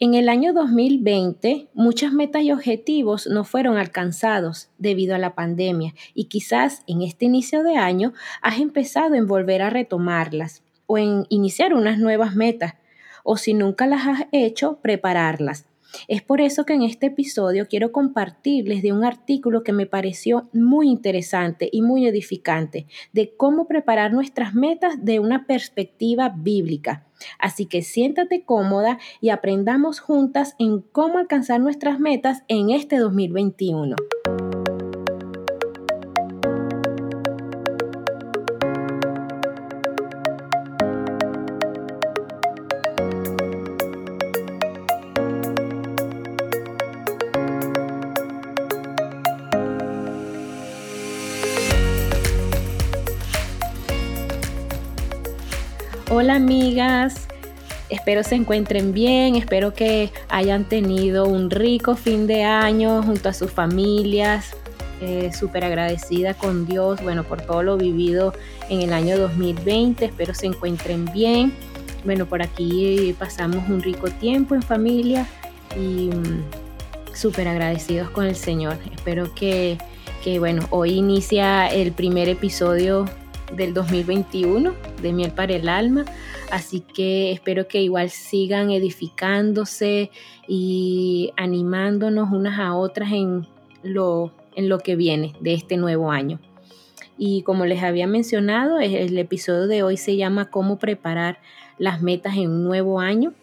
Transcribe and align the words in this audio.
En 0.00 0.14
el 0.14 0.28
año 0.28 0.52
2020, 0.52 1.70
muchas 1.74 2.12
metas 2.12 2.42
y 2.42 2.52
objetivos 2.52 3.26
no 3.26 3.42
fueron 3.42 3.78
alcanzados 3.78 4.68
debido 4.78 5.16
a 5.16 5.18
la 5.18 5.34
pandemia 5.34 5.92
y 6.14 6.26
quizás 6.26 6.84
en 6.86 7.02
este 7.02 7.24
inicio 7.24 7.64
de 7.64 7.78
año 7.78 8.12
has 8.40 8.60
empezado 8.60 9.16
en 9.16 9.26
volver 9.26 9.60
a 9.60 9.70
retomarlas 9.70 10.62
o 10.86 10.98
en 10.98 11.26
iniciar 11.30 11.74
unas 11.74 11.98
nuevas 11.98 12.36
metas 12.36 12.74
o 13.24 13.36
si 13.36 13.54
nunca 13.54 13.88
las 13.88 14.06
has 14.06 14.26
hecho, 14.30 14.78
prepararlas. 14.82 15.66
Es 16.06 16.22
por 16.22 16.40
eso 16.40 16.64
que 16.64 16.74
en 16.74 16.82
este 16.82 17.06
episodio 17.06 17.66
quiero 17.66 17.90
compartirles 17.90 18.82
de 18.82 18.92
un 18.92 19.04
artículo 19.04 19.64
que 19.64 19.72
me 19.72 19.86
pareció 19.86 20.48
muy 20.52 20.88
interesante 20.88 21.68
y 21.72 21.82
muy 21.82 22.06
edificante 22.06 22.86
de 23.12 23.34
cómo 23.36 23.66
preparar 23.66 24.12
nuestras 24.12 24.54
metas 24.54 25.04
de 25.04 25.18
una 25.18 25.44
perspectiva 25.44 26.28
bíblica. 26.28 27.07
Así 27.38 27.66
que 27.66 27.82
siéntate 27.82 28.44
cómoda 28.44 28.98
y 29.20 29.30
aprendamos 29.30 30.00
juntas 30.00 30.54
en 30.58 30.80
cómo 30.80 31.18
alcanzar 31.18 31.60
nuestras 31.60 31.98
metas 32.00 32.42
en 32.48 32.70
este 32.70 32.98
2021. 32.98 33.96
Amigas, 56.38 57.26
espero 57.88 58.22
se 58.22 58.36
encuentren 58.36 58.92
bien, 58.92 59.34
espero 59.34 59.74
que 59.74 60.10
hayan 60.28 60.64
tenido 60.64 61.26
un 61.26 61.50
rico 61.50 61.96
fin 61.96 62.26
de 62.26 62.44
año 62.44 63.02
junto 63.02 63.28
a 63.28 63.32
sus 63.32 63.50
familias. 63.50 64.56
Eh, 65.00 65.30
Súper 65.32 65.64
agradecida 65.64 66.34
con 66.34 66.66
Dios, 66.66 67.02
bueno, 67.02 67.24
por 67.24 67.42
todo 67.42 67.62
lo 67.62 67.76
vivido 67.76 68.32
en 68.68 68.82
el 68.82 68.92
año 68.92 69.18
2020, 69.18 70.04
espero 70.06 70.32
se 70.32 70.46
encuentren 70.46 71.06
bien. 71.12 71.52
Bueno, 72.04 72.26
por 72.26 72.40
aquí 72.40 73.14
pasamos 73.18 73.68
un 73.68 73.82
rico 73.82 74.08
tiempo 74.08 74.54
en 74.54 74.62
familia 74.62 75.26
y 75.76 76.10
mm, 76.10 76.44
súper 77.14 77.48
agradecidos 77.48 78.10
con 78.10 78.26
el 78.26 78.36
Señor. 78.36 78.76
Espero 78.94 79.34
que, 79.34 79.78
que, 80.22 80.38
bueno, 80.38 80.66
hoy 80.70 80.92
inicia 80.92 81.66
el 81.68 81.92
primer 81.92 82.28
episodio 82.28 83.06
del 83.52 83.74
2021 83.74 84.74
de 85.02 85.12
Miel 85.12 85.32
para 85.32 85.54
el 85.54 85.68
Alma. 85.68 86.04
Así 86.50 86.80
que 86.80 87.32
espero 87.32 87.68
que 87.68 87.82
igual 87.82 88.10
sigan 88.10 88.70
edificándose 88.70 90.10
y 90.46 91.32
animándonos 91.36 92.30
unas 92.30 92.58
a 92.58 92.74
otras 92.74 93.12
en 93.12 93.46
lo, 93.82 94.32
en 94.54 94.68
lo 94.68 94.78
que 94.78 94.96
viene 94.96 95.34
de 95.40 95.54
este 95.54 95.76
nuevo 95.76 96.10
año. 96.10 96.40
Y 97.16 97.42
como 97.42 97.66
les 97.66 97.82
había 97.82 98.06
mencionado, 98.06 98.78
el 98.78 99.18
episodio 99.18 99.66
de 99.66 99.82
hoy 99.82 99.96
se 99.96 100.16
llama 100.16 100.50
Cómo 100.50 100.78
preparar 100.78 101.38
las 101.76 102.00
metas 102.00 102.36
en 102.36 102.50
un 102.50 102.64
nuevo 102.64 103.00
año 103.00 103.34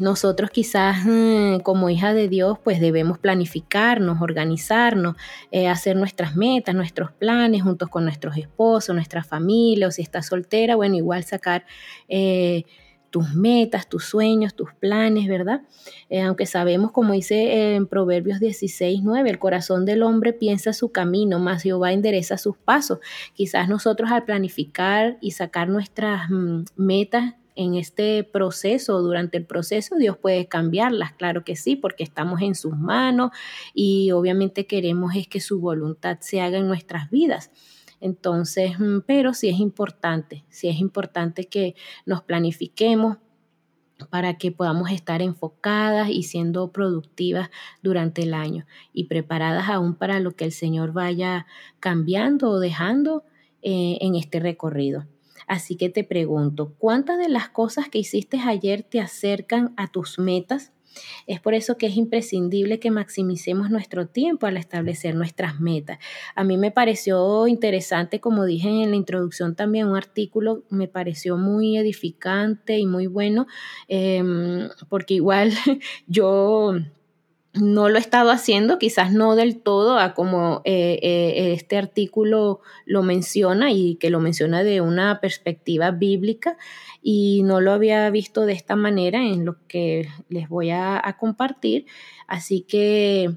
nosotros 0.00 0.50
quizás 0.50 1.04
mm, 1.04 1.60
como 1.60 1.90
hija 1.90 2.14
de 2.14 2.28
Dios 2.28 2.58
pues 2.62 2.80
debemos 2.80 3.18
planificarnos, 3.18 4.20
organizarnos, 4.20 5.16
eh, 5.50 5.68
hacer 5.68 5.96
nuestras 5.96 6.36
metas, 6.36 6.74
nuestros 6.74 7.12
planes 7.12 7.62
juntos 7.62 7.88
con 7.88 8.04
nuestros 8.04 8.36
esposos, 8.36 8.94
nuestra 8.94 9.22
familia 9.22 9.88
o 9.88 9.90
si 9.90 10.02
estás 10.02 10.26
soltera, 10.26 10.76
bueno, 10.76 10.96
igual 10.96 11.24
sacar 11.24 11.64
eh, 12.08 12.64
tus 13.10 13.34
metas, 13.34 13.88
tus 13.88 14.04
sueños, 14.04 14.54
tus 14.54 14.72
planes, 14.74 15.28
¿verdad? 15.28 15.62
Eh, 16.08 16.22
aunque 16.22 16.46
sabemos, 16.46 16.92
como 16.92 17.12
dice 17.12 17.74
en 17.74 17.86
Proverbios 17.86 18.40
16, 18.40 19.00
9, 19.02 19.28
el 19.28 19.38
corazón 19.38 19.84
del 19.84 20.02
hombre 20.02 20.32
piensa 20.32 20.72
su 20.72 20.92
camino, 20.92 21.38
más 21.38 21.62
Jehová 21.62 21.92
endereza 21.92 22.38
sus 22.38 22.56
pasos. 22.56 23.00
Quizás 23.34 23.68
nosotros 23.68 24.10
al 24.12 24.24
planificar 24.24 25.18
y 25.20 25.32
sacar 25.32 25.68
nuestras 25.68 26.30
mm, 26.30 26.64
metas 26.76 27.34
en 27.60 27.74
este 27.74 28.24
proceso, 28.24 29.02
durante 29.02 29.36
el 29.36 29.44
proceso, 29.44 29.96
Dios 29.96 30.16
puede 30.16 30.48
cambiarlas, 30.48 31.12
claro 31.12 31.44
que 31.44 31.56
sí, 31.56 31.76
porque 31.76 32.02
estamos 32.02 32.40
en 32.40 32.54
sus 32.54 32.74
manos 32.74 33.32
y 33.74 34.12
obviamente 34.12 34.66
queremos 34.66 35.14
es 35.14 35.28
que 35.28 35.40
su 35.40 35.60
voluntad 35.60 36.16
se 36.20 36.40
haga 36.40 36.56
en 36.56 36.68
nuestras 36.68 37.10
vidas. 37.10 37.50
Entonces, 38.00 38.80
mm, 38.80 39.00
pero 39.06 39.34
sí 39.34 39.50
es 39.50 39.60
importante, 39.60 40.42
sí 40.48 40.68
es 40.68 40.80
importante 40.80 41.48
que 41.48 41.74
nos 42.06 42.22
planifiquemos 42.22 43.18
para 44.08 44.38
que 44.38 44.50
podamos 44.52 44.90
estar 44.90 45.20
enfocadas 45.20 46.08
y 46.08 46.22
siendo 46.22 46.72
productivas 46.72 47.50
durante 47.82 48.22
el 48.22 48.32
año 48.32 48.64
y 48.94 49.04
preparadas 49.04 49.68
aún 49.68 49.96
para 49.96 50.18
lo 50.18 50.30
que 50.30 50.46
el 50.46 50.52
Señor 50.52 50.94
vaya 50.94 51.46
cambiando 51.78 52.48
o 52.48 52.58
dejando 52.58 53.22
eh, 53.60 53.98
en 54.00 54.14
este 54.14 54.40
recorrido. 54.40 55.04
Así 55.50 55.74
que 55.74 55.88
te 55.88 56.04
pregunto, 56.04 56.76
¿cuántas 56.78 57.18
de 57.18 57.28
las 57.28 57.48
cosas 57.48 57.88
que 57.88 57.98
hiciste 57.98 58.38
ayer 58.38 58.84
te 58.84 59.00
acercan 59.00 59.74
a 59.76 59.88
tus 59.88 60.16
metas? 60.16 60.70
Es 61.26 61.40
por 61.40 61.54
eso 61.54 61.76
que 61.76 61.86
es 61.86 61.96
imprescindible 61.96 62.78
que 62.78 62.92
maximicemos 62.92 63.68
nuestro 63.68 64.06
tiempo 64.06 64.46
al 64.46 64.56
establecer 64.56 65.16
nuestras 65.16 65.58
metas. 65.58 65.98
A 66.36 66.44
mí 66.44 66.56
me 66.56 66.70
pareció 66.70 67.48
interesante, 67.48 68.20
como 68.20 68.44
dije 68.44 68.68
en 68.68 68.90
la 68.90 68.96
introducción 68.96 69.56
también, 69.56 69.88
un 69.88 69.96
artículo 69.96 70.62
me 70.70 70.86
pareció 70.86 71.36
muy 71.36 71.76
edificante 71.76 72.78
y 72.78 72.86
muy 72.86 73.08
bueno, 73.08 73.48
em, 73.88 74.68
porque 74.88 75.14
igual 75.14 75.50
yo 76.06 76.74
no 77.52 77.88
lo 77.88 77.96
he 77.96 78.00
estado 78.00 78.30
haciendo, 78.30 78.78
quizás 78.78 79.12
no 79.12 79.34
del 79.34 79.60
todo 79.60 79.98
a 79.98 80.14
como 80.14 80.62
eh, 80.64 80.98
eh, 81.02 81.52
este 81.52 81.76
artículo 81.76 82.60
lo 82.86 83.02
menciona 83.02 83.72
y 83.72 83.96
que 83.96 84.10
lo 84.10 84.20
menciona 84.20 84.62
de 84.62 84.80
una 84.80 85.20
perspectiva 85.20 85.90
bíblica 85.90 86.56
y 87.02 87.42
no 87.42 87.60
lo 87.60 87.72
había 87.72 88.08
visto 88.10 88.46
de 88.46 88.52
esta 88.52 88.76
manera 88.76 89.24
en 89.24 89.44
lo 89.44 89.56
que 89.66 90.08
les 90.28 90.48
voy 90.48 90.70
a 90.70 91.16
compartir. 91.18 91.86
Así 92.28 92.60
que 92.60 93.36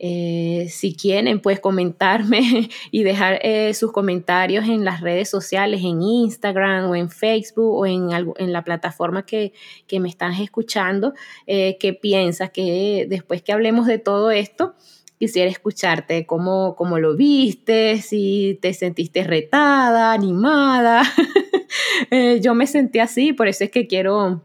eh, 0.00 0.68
si 0.70 0.94
quieren, 0.94 1.40
pues 1.40 1.58
comentarme 1.58 2.70
y 2.90 3.02
dejar 3.02 3.40
eh, 3.42 3.74
sus 3.74 3.90
comentarios 3.90 4.66
en 4.68 4.84
las 4.84 5.00
redes 5.00 5.28
sociales, 5.28 5.80
en 5.82 6.02
Instagram 6.02 6.90
o 6.90 6.94
en 6.94 7.10
Facebook 7.10 7.74
o 7.74 7.86
en, 7.86 8.10
en 8.12 8.52
la 8.52 8.62
plataforma 8.62 9.24
que, 9.26 9.52
me 9.98 10.08
están 10.08 10.32
escuchando, 10.34 11.14
eh, 11.46 11.76
qué 11.80 11.92
piensas, 11.92 12.50
que 12.50 13.06
después 13.08 13.42
que 13.42 13.52
hablemos 13.52 13.86
de 13.86 13.98
todo 13.98 14.30
esto, 14.30 14.74
quisiera 15.18 15.50
escucharte 15.50 16.24
cómo, 16.26 16.76
cómo 16.76 17.00
lo 17.00 17.16
viste, 17.16 18.00
si 18.00 18.58
te 18.62 18.72
sentiste 18.74 19.24
retada, 19.24 20.12
animada. 20.12 21.02
yo 22.40 22.54
me 22.54 22.68
sentí 22.68 23.00
así, 23.00 23.32
por 23.32 23.48
eso 23.48 23.64
es 23.64 23.70
que 23.70 23.88
quiero 23.88 24.42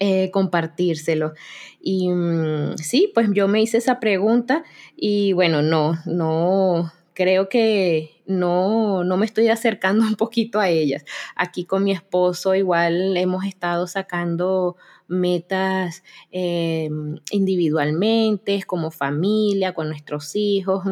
eh, 0.00 0.30
compartírselo. 0.30 1.34
Y 1.78 2.08
mm, 2.08 2.78
sí, 2.78 3.12
pues 3.14 3.28
yo 3.34 3.48
me 3.48 3.60
hice 3.60 3.76
esa 3.76 4.00
pregunta 4.00 4.64
y 4.96 5.34
bueno, 5.34 5.60
no, 5.60 5.98
no, 6.06 6.90
creo 7.12 7.50
que 7.50 8.22
no, 8.24 9.04
no 9.04 9.18
me 9.18 9.26
estoy 9.26 9.48
acercando 9.48 10.02
un 10.06 10.14
poquito 10.14 10.58
a 10.58 10.70
ellas. 10.70 11.04
Aquí 11.36 11.66
con 11.66 11.84
mi 11.84 11.92
esposo 11.92 12.54
igual 12.54 13.14
hemos 13.18 13.44
estado 13.44 13.86
sacando 13.86 14.76
metas 15.06 16.02
eh, 16.32 16.88
individualmente, 17.30 18.62
como 18.62 18.90
familia, 18.90 19.74
con 19.74 19.88
nuestros 19.88 20.34
hijos, 20.34 20.82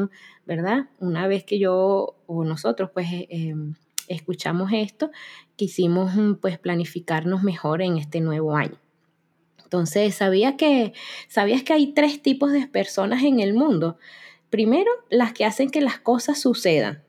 ¿verdad? 0.45 0.91
Una 0.99 1.27
vez 1.29 1.45
que 1.45 1.59
yo 1.59 2.17
o 2.27 2.45
nosotros 2.45 2.91
pues 2.93 3.09
eh, 3.11 3.55
escuchamos 4.07 4.71
esto, 4.75 5.11
quisimos 5.57 6.13
pues 6.43 6.59
planificarnos 6.59 7.43
mejor 7.43 7.81
en 7.81 7.97
este 7.97 8.21
nuevo 8.21 8.55
año. 8.55 8.79
Entonces, 9.69 10.15
¿sabías 10.15 10.55
que, 10.55 10.95
¿sabías 11.28 11.63
que 11.63 11.75
hay 11.75 11.92
tres 11.92 12.22
tipos 12.22 12.53
de 12.53 12.66
personas 12.66 13.22
en 13.22 13.39
el 13.39 13.53
mundo? 13.53 13.98
Primero, 14.48 14.91
las 15.10 15.34
que 15.34 15.45
hacen 15.45 15.69
que 15.69 15.83
las 15.83 15.98
cosas 15.98 16.41
sucedan. 16.41 17.03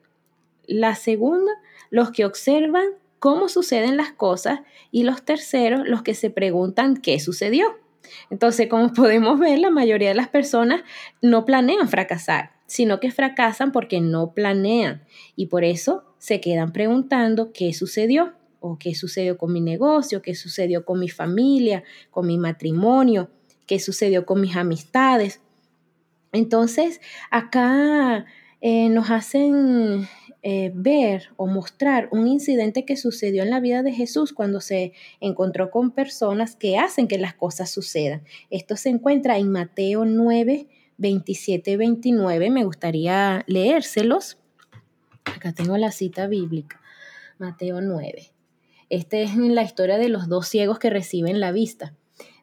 La 0.67 0.95
segunda, 0.95 1.53
los 1.89 2.11
que 2.11 2.25
observan 2.25 2.83
cómo 3.19 3.47
suceden 3.47 3.95
las 3.95 4.11
cosas. 4.11 4.59
Y 4.91 5.03
los 5.03 5.23
terceros, 5.23 5.87
los 5.87 6.01
que 6.01 6.13
se 6.13 6.31
preguntan 6.31 6.97
qué 6.97 7.21
sucedió. 7.21 7.77
Entonces, 8.29 8.67
como 8.67 8.91
podemos 8.93 9.39
ver, 9.39 9.59
la 9.59 9.69
mayoría 9.69 10.09
de 10.09 10.15
las 10.15 10.27
personas 10.27 10.81
no 11.21 11.45
planean 11.45 11.87
fracasar, 11.87 12.51
sino 12.65 12.99
que 12.99 13.09
fracasan 13.09 13.71
porque 13.71 14.01
no 14.01 14.33
planean. 14.33 15.05
Y 15.37 15.45
por 15.45 15.63
eso 15.63 16.03
se 16.17 16.41
quedan 16.41 16.73
preguntando 16.73 17.53
qué 17.53 17.71
sucedió 17.73 18.33
o 18.59 18.77
qué 18.77 18.95
sucedió 18.95 19.37
con 19.37 19.53
mi 19.53 19.61
negocio, 19.61 20.21
qué 20.21 20.35
sucedió 20.35 20.85
con 20.85 20.99
mi 20.99 21.09
familia, 21.09 21.83
con 22.11 22.27
mi 22.27 22.37
matrimonio, 22.37 23.29
qué 23.65 23.79
sucedió 23.79 24.25
con 24.25 24.41
mis 24.41 24.55
amistades. 24.55 25.41
Entonces, 26.31 27.01
acá 27.31 28.25
eh, 28.61 28.89
nos 28.89 29.09
hacen 29.09 30.07
eh, 30.41 30.71
ver 30.73 31.29
o 31.35 31.47
mostrar 31.47 32.07
un 32.11 32.25
incidente 32.27 32.85
que 32.85 32.95
sucedió 32.95 33.43
en 33.43 33.49
la 33.49 33.59
vida 33.59 33.83
de 33.83 33.91
Jesús 33.91 34.31
cuando 34.31 34.61
se 34.61 34.93
encontró 35.19 35.69
con 35.69 35.91
personas 35.91 36.55
que 36.55 36.77
hacen 36.77 37.07
que 37.09 37.17
las 37.17 37.33
cosas 37.33 37.69
sucedan. 37.69 38.23
Esto 38.49 38.77
se 38.77 38.89
encuentra 38.89 39.37
en 39.37 39.51
Mateo 39.51 40.05
9, 40.05 40.67
27, 40.97 41.77
29. 41.77 42.49
Me 42.51 42.63
gustaría 42.63 43.43
leérselos. 43.47 44.37
Acá 45.25 45.51
tengo 45.53 45.77
la 45.77 45.91
cita 45.91 46.27
bíblica. 46.27 46.79
Mateo 47.37 47.81
9. 47.81 48.31
Esta 48.89 49.17
es 49.17 49.35
la 49.35 49.63
historia 49.63 49.97
de 49.97 50.09
los 50.09 50.27
dos 50.27 50.47
ciegos 50.47 50.79
que 50.79 50.89
reciben 50.89 51.39
la 51.39 51.51
vista. 51.51 51.93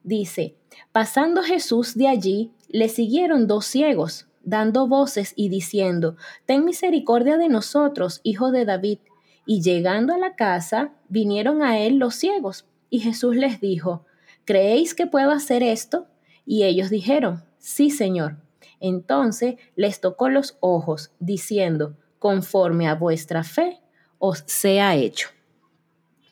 Dice, 0.02 0.54
pasando 0.92 1.42
Jesús 1.42 1.96
de 1.96 2.08
allí, 2.08 2.52
le 2.68 2.88
siguieron 2.88 3.46
dos 3.46 3.66
ciegos 3.66 4.26
dando 4.46 4.86
voces 4.86 5.34
y 5.36 5.50
diciendo, 5.50 6.16
Ten 6.46 6.64
misericordia 6.64 7.36
de 7.36 7.50
nosotros, 7.50 8.20
hijo 8.22 8.50
de 8.50 8.64
David. 8.64 9.00
Y 9.44 9.60
llegando 9.60 10.14
a 10.14 10.18
la 10.18 10.34
casa, 10.34 10.92
vinieron 11.08 11.62
a 11.62 11.78
él 11.78 11.98
los 11.98 12.14
ciegos. 12.14 12.64
Y 12.88 13.00
Jesús 13.00 13.36
les 13.36 13.60
dijo, 13.60 14.06
¿creéis 14.44 14.94
que 14.94 15.06
puedo 15.06 15.30
hacer 15.30 15.62
esto? 15.62 16.06
Y 16.46 16.62
ellos 16.62 16.88
dijeron, 16.88 17.44
Sí, 17.58 17.90
Señor. 17.90 18.36
Entonces 18.78 19.56
les 19.74 20.00
tocó 20.00 20.28
los 20.28 20.56
ojos, 20.60 21.10
diciendo, 21.18 21.96
conforme 22.18 22.88
a 22.88 22.94
vuestra 22.94 23.42
fe 23.42 23.80
os 24.18 24.44
sea 24.46 24.94
hecho. 24.94 25.28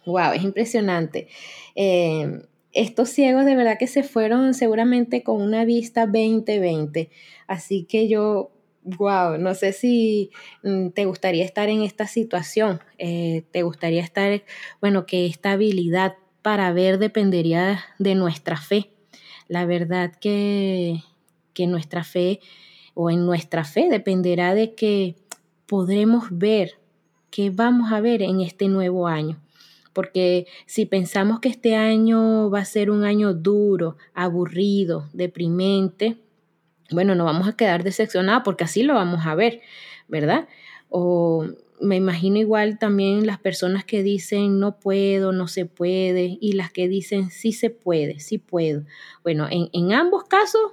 Wow, 0.06 0.32
es 0.34 0.42
impresionante. 0.42 1.28
Eh, 1.74 2.42
estos 2.74 3.08
ciegos 3.08 3.44
de 3.44 3.56
verdad 3.56 3.78
que 3.78 3.86
se 3.86 4.02
fueron 4.02 4.52
seguramente 4.52 5.22
con 5.22 5.40
una 5.40 5.64
vista 5.64 6.06
20-20. 6.06 7.08
Así 7.46 7.84
que 7.84 8.08
yo, 8.08 8.50
wow, 8.82 9.38
no 9.38 9.54
sé 9.54 9.72
si 9.72 10.30
mm, 10.62 10.88
te 10.88 11.06
gustaría 11.06 11.44
estar 11.44 11.68
en 11.68 11.82
esta 11.82 12.06
situación, 12.06 12.80
eh, 12.98 13.44
te 13.52 13.62
gustaría 13.62 14.02
estar, 14.02 14.42
bueno, 14.80 15.06
que 15.06 15.26
esta 15.26 15.52
habilidad 15.52 16.16
para 16.42 16.72
ver 16.72 16.98
dependería 16.98 17.80
de 17.98 18.14
nuestra 18.14 18.56
fe. 18.56 18.90
La 19.48 19.66
verdad 19.66 20.12
que, 20.20 21.00
que 21.54 21.66
nuestra 21.66 22.02
fe 22.02 22.40
o 22.94 23.10
en 23.10 23.24
nuestra 23.24 23.64
fe 23.64 23.88
dependerá 23.88 24.54
de 24.54 24.74
que 24.74 25.16
podremos 25.66 26.26
ver 26.30 26.72
qué 27.30 27.50
vamos 27.50 27.92
a 27.92 28.00
ver 28.00 28.22
en 28.22 28.40
este 28.40 28.68
nuevo 28.68 29.06
año 29.06 29.43
porque 29.94 30.46
si 30.66 30.84
pensamos 30.84 31.40
que 31.40 31.48
este 31.48 31.76
año 31.76 32.50
va 32.50 32.58
a 32.58 32.64
ser 32.66 32.90
un 32.90 33.04
año 33.04 33.32
duro, 33.32 33.96
aburrido, 34.12 35.08
deprimente, 35.14 36.18
bueno, 36.90 37.14
no 37.14 37.24
vamos 37.24 37.48
a 37.48 37.56
quedar 37.56 37.82
decepcionados 37.84 38.42
porque 38.44 38.64
así 38.64 38.82
lo 38.82 38.94
vamos 38.94 39.24
a 39.24 39.34
ver, 39.34 39.62
¿verdad? 40.08 40.48
O 40.90 41.46
me 41.80 41.96
imagino 41.96 42.38
igual 42.38 42.78
también 42.78 43.26
las 43.26 43.38
personas 43.38 43.84
que 43.84 44.02
dicen 44.02 44.58
no 44.58 44.78
puedo, 44.78 45.32
no 45.32 45.48
se 45.48 45.66
puede, 45.66 46.38
y 46.40 46.52
las 46.52 46.70
que 46.70 46.88
dicen 46.88 47.30
sí 47.30 47.52
se 47.52 47.70
puede, 47.70 48.20
sí 48.20 48.38
puedo. 48.38 48.84
Bueno, 49.22 49.46
en, 49.50 49.70
en 49.72 49.92
ambos 49.92 50.24
casos 50.24 50.72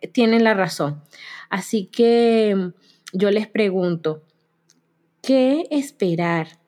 eh, 0.00 0.08
tienen 0.08 0.44
la 0.44 0.54
razón. 0.54 1.02
Así 1.48 1.86
que 1.86 2.72
yo 3.12 3.30
les 3.30 3.46
pregunto, 3.46 4.22
¿qué 5.22 5.66
esperar 5.70 6.65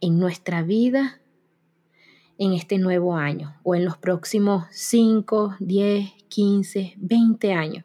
en 0.00 0.18
nuestra 0.18 0.62
vida 0.62 1.20
en 2.40 2.54
este 2.54 2.78
nuevo 2.78 3.16
año 3.16 3.54
o 3.62 3.74
en 3.74 3.84
los 3.84 3.98
próximos 3.98 4.64
5, 4.70 5.56
10, 5.60 6.10
15, 6.28 6.94
20 6.96 7.52
años. 7.52 7.84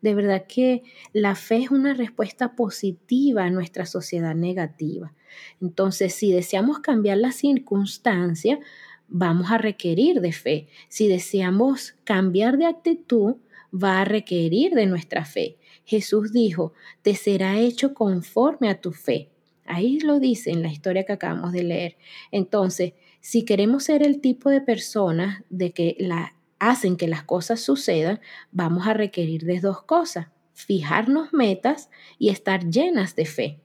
De 0.00 0.14
verdad 0.14 0.46
que 0.46 0.84
la 1.12 1.34
fe 1.34 1.64
es 1.64 1.70
una 1.72 1.92
respuesta 1.92 2.54
positiva 2.54 3.44
a 3.44 3.50
nuestra 3.50 3.86
sociedad 3.86 4.34
negativa. 4.34 5.12
Entonces, 5.60 6.14
si 6.14 6.30
deseamos 6.32 6.78
cambiar 6.78 7.18
la 7.18 7.32
circunstancia, 7.32 8.60
vamos 9.08 9.50
a 9.50 9.58
requerir 9.58 10.20
de 10.20 10.32
fe. 10.32 10.68
Si 10.88 11.08
deseamos 11.08 11.96
cambiar 12.04 12.58
de 12.58 12.66
actitud, 12.66 13.36
va 13.72 14.00
a 14.00 14.04
requerir 14.04 14.72
de 14.72 14.86
nuestra 14.86 15.24
fe. 15.24 15.58
Jesús 15.84 16.32
dijo, 16.32 16.72
te 17.02 17.16
será 17.16 17.58
hecho 17.58 17.92
conforme 17.92 18.70
a 18.70 18.80
tu 18.80 18.92
fe. 18.92 19.30
Ahí 19.70 20.00
lo 20.00 20.18
dice 20.18 20.50
en 20.50 20.62
la 20.62 20.72
historia 20.72 21.04
que 21.04 21.12
acabamos 21.12 21.52
de 21.52 21.62
leer. 21.62 21.96
Entonces, 22.32 22.94
si 23.20 23.44
queremos 23.44 23.84
ser 23.84 24.02
el 24.02 24.20
tipo 24.20 24.50
de 24.50 24.60
personas 24.60 25.44
de 25.48 25.72
que 25.72 25.96
la, 25.98 26.34
hacen 26.58 26.96
que 26.96 27.06
las 27.06 27.22
cosas 27.22 27.60
sucedan, 27.60 28.20
vamos 28.50 28.86
a 28.88 28.94
requerir 28.94 29.44
de 29.44 29.60
dos 29.60 29.82
cosas, 29.82 30.26
fijarnos 30.54 31.32
metas 31.32 31.88
y 32.18 32.30
estar 32.30 32.68
llenas 32.68 33.14
de 33.14 33.26
fe 33.26 33.60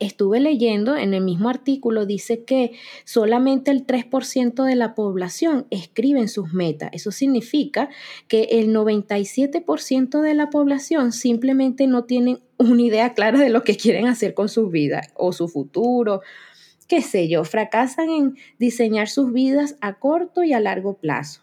estuve 0.00 0.40
leyendo 0.40 0.96
en 0.96 1.14
el 1.14 1.22
mismo 1.22 1.48
artículo, 1.48 2.06
dice 2.06 2.42
que 2.44 2.72
solamente 3.04 3.70
el 3.70 3.86
3% 3.86 4.64
de 4.64 4.74
la 4.74 4.94
población 4.94 5.66
escriben 5.70 6.28
sus 6.28 6.52
metas. 6.52 6.90
Eso 6.92 7.12
significa 7.12 7.90
que 8.26 8.44
el 8.50 8.74
97% 8.74 10.22
de 10.22 10.34
la 10.34 10.50
población 10.50 11.12
simplemente 11.12 11.86
no 11.86 12.04
tienen 12.04 12.40
una 12.60 12.82
idea 12.82 13.14
clara 13.14 13.38
de 13.38 13.48
lo 13.48 13.64
que 13.64 13.76
quieren 13.76 14.06
hacer 14.06 14.34
con 14.34 14.48
su 14.48 14.68
vida 14.68 15.02
o 15.14 15.32
su 15.32 15.48
futuro. 15.48 16.20
Qué 16.86 17.02
sé 17.02 17.28
yo, 17.28 17.44
fracasan 17.44 18.10
en 18.10 18.36
diseñar 18.58 19.08
sus 19.08 19.32
vidas 19.32 19.76
a 19.80 19.98
corto 19.98 20.42
y 20.42 20.52
a 20.52 20.60
largo 20.60 20.98
plazo. 20.98 21.40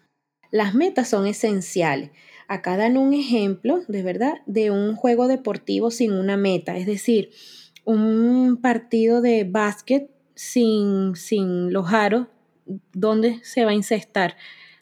Las 0.52 0.76
metas 0.76 1.10
son 1.10 1.26
esenciales. 1.26 2.12
Acá 2.48 2.78
dan 2.78 2.98
un 2.98 3.14
ejemplo, 3.14 3.82
de 3.88 4.04
verdad, 4.04 4.36
de 4.46 4.72
un 4.72 4.96
juego 4.96 5.28
deportivo 5.28 5.92
sin 5.92 6.14
una 6.14 6.38
meta. 6.38 6.78
Es 6.78 6.86
decir, 6.86 7.32
un 7.84 8.60
partido 8.62 9.22
de 9.22 9.44
básquet 9.44 10.12
sin, 10.36 11.16
sin 11.16 11.74
los 11.74 11.92
aros, 11.92 12.28
¿dónde 12.94 13.40
se 13.44 13.66
va 13.66 13.72
a 13.72 13.76
incestar? 13.76 14.36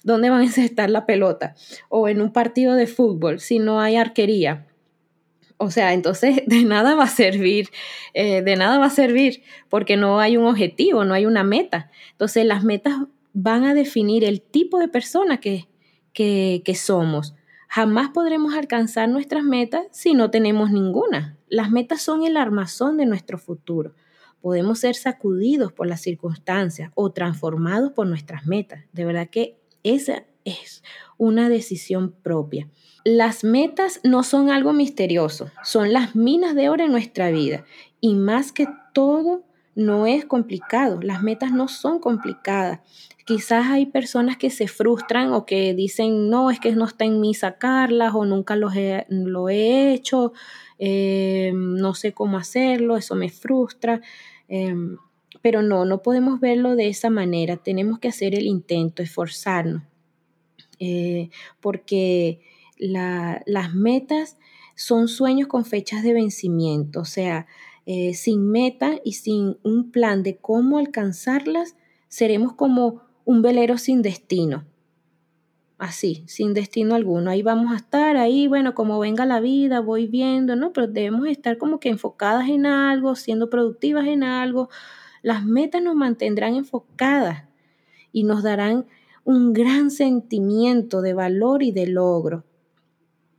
¿Dónde 0.03 0.29
van 0.29 0.41
a 0.41 0.45
incestar 0.45 0.89
la 0.89 1.05
pelota? 1.05 1.55
O 1.89 2.09
en 2.09 2.21
un 2.21 2.33
partido 2.33 2.75
de 2.75 2.87
fútbol, 2.87 3.39
si 3.39 3.59
no 3.59 3.79
hay 3.79 3.95
arquería. 3.95 4.67
O 5.57 5.71
sea, 5.71 5.93
entonces 5.93 6.41
de 6.47 6.63
nada 6.63 6.95
va 6.95 7.05
a 7.05 7.09
servir, 7.09 7.69
eh, 8.13 8.41
de 8.41 8.55
nada 8.55 8.77
va 8.77 8.87
a 8.87 8.89
servir 8.89 9.43
porque 9.69 9.97
no 9.97 10.19
hay 10.19 10.37
un 10.37 10.45
objetivo, 10.45 11.05
no 11.05 11.13
hay 11.13 11.25
una 11.25 11.43
meta. 11.43 11.91
Entonces 12.11 12.45
las 12.45 12.63
metas 12.63 12.95
van 13.33 13.65
a 13.65 13.73
definir 13.73 14.23
el 14.23 14.41
tipo 14.41 14.79
de 14.79 14.87
persona 14.87 15.39
que, 15.39 15.67
que, 16.13 16.61
que 16.63 16.75
somos. 16.75 17.35
Jamás 17.67 18.09
podremos 18.09 18.53
alcanzar 18.53 19.09
nuestras 19.09 19.43
metas 19.43 19.85
si 19.91 20.13
no 20.13 20.31
tenemos 20.31 20.71
ninguna. 20.71 21.37
Las 21.49 21.71
metas 21.71 22.01
son 22.01 22.23
el 22.23 22.37
armazón 22.37 22.97
de 22.97 23.05
nuestro 23.05 23.37
futuro. 23.37 23.93
Podemos 24.39 24.79
ser 24.79 24.95
sacudidos 24.95 25.73
por 25.73 25.87
las 25.87 26.01
circunstancias 26.01 26.91
o 26.95 27.11
transformados 27.11 27.91
por 27.91 28.07
nuestras 28.07 28.45
metas. 28.45 28.85
De 28.93 29.03
verdad 29.03 29.29
que 29.29 29.57
esa 29.83 30.23
es 30.45 30.83
una 31.17 31.49
decisión 31.49 32.11
propia. 32.11 32.69
Las 33.05 33.45
metas 33.45 34.01
no 34.03 34.23
son 34.23 34.49
algo 34.49 34.73
misterioso, 34.73 35.49
son 35.63 35.93
las 35.93 36.15
minas 36.15 36.55
de 36.55 36.69
oro 36.69 36.83
en 36.83 36.91
nuestra 36.91 37.31
vida. 37.31 37.63
Y 38.01 38.15
más 38.15 38.51
que 38.51 38.67
todo, 38.93 39.43
no 39.75 40.07
es 40.07 40.25
complicado. 40.25 40.99
Las 41.01 41.21
metas 41.21 41.51
no 41.51 41.67
son 41.67 41.99
complicadas. 41.99 42.79
Quizás 43.25 43.67
hay 43.67 43.85
personas 43.85 44.37
que 44.37 44.49
se 44.49 44.67
frustran 44.67 45.33
o 45.33 45.45
que 45.45 45.73
dicen, 45.73 46.29
no, 46.29 46.49
es 46.49 46.59
que 46.59 46.75
no 46.75 46.85
está 46.85 47.05
en 47.05 47.19
mí 47.19 47.33
sacarlas 47.33 48.13
o 48.15 48.25
nunca 48.25 48.55
lo 48.55 48.69
he 49.49 49.93
hecho, 49.93 50.33
eh, 50.79 51.51
no 51.55 51.93
sé 51.93 52.13
cómo 52.13 52.37
hacerlo, 52.37 52.97
eso 52.97 53.15
me 53.15 53.29
frustra. 53.29 54.01
Em, 54.47 54.97
pero 55.41 55.61
no, 55.61 55.85
no 55.85 56.01
podemos 56.01 56.39
verlo 56.39 56.75
de 56.75 56.87
esa 56.87 57.09
manera. 57.09 57.57
Tenemos 57.57 57.99
que 57.99 58.07
hacer 58.07 58.35
el 58.35 58.47
intento, 58.47 59.03
esforzarnos. 59.03 59.83
Eh, 60.79 61.29
porque 61.61 62.41
las 62.77 63.73
metas 63.73 64.37
son 64.75 65.07
sueños 65.07 65.47
con 65.47 65.65
fechas 65.65 66.03
de 66.03 66.13
vencimiento. 66.13 67.01
O 67.01 67.05
sea, 67.05 67.47
eh, 67.85 68.13
sin 68.13 68.49
meta 68.49 68.99
y 69.03 69.13
sin 69.13 69.57
un 69.63 69.91
plan 69.91 70.23
de 70.23 70.37
cómo 70.37 70.77
alcanzarlas, 70.77 71.75
seremos 72.07 72.53
como 72.53 73.01
un 73.25 73.41
velero 73.41 73.77
sin 73.77 74.01
destino. 74.01 74.65
Así, 75.77 76.23
sin 76.27 76.53
destino 76.53 76.95
alguno. 76.95 77.29
Ahí 77.29 77.43
vamos 77.43 77.73
a 77.73 77.75
estar, 77.75 78.15
ahí, 78.15 78.47
bueno, 78.47 78.73
como 78.73 78.97
venga 78.97 79.25
la 79.25 79.39
vida, 79.39 79.81
voy 79.81 80.07
viendo, 80.07 80.55
¿no? 80.55 80.71
Pero 80.71 80.87
debemos 80.87 81.27
estar 81.27 81.57
como 81.57 81.79
que 81.79 81.89
enfocadas 81.89 82.47
en 82.49 82.65
algo, 82.65 83.15
siendo 83.15 83.49
productivas 83.49 84.07
en 84.07 84.23
algo. 84.23 84.69
Las 85.21 85.43
metas 85.43 85.81
nos 85.81 85.95
mantendrán 85.95 86.55
enfocadas 86.55 87.43
y 88.11 88.23
nos 88.23 88.41
darán 88.41 88.85
un 89.25 89.53
gran 89.53 89.91
sentimiento 89.91 91.01
de 91.01 91.13
valor 91.13 91.61
y 91.61 91.71
de 91.71 91.87
logro. 91.87 92.45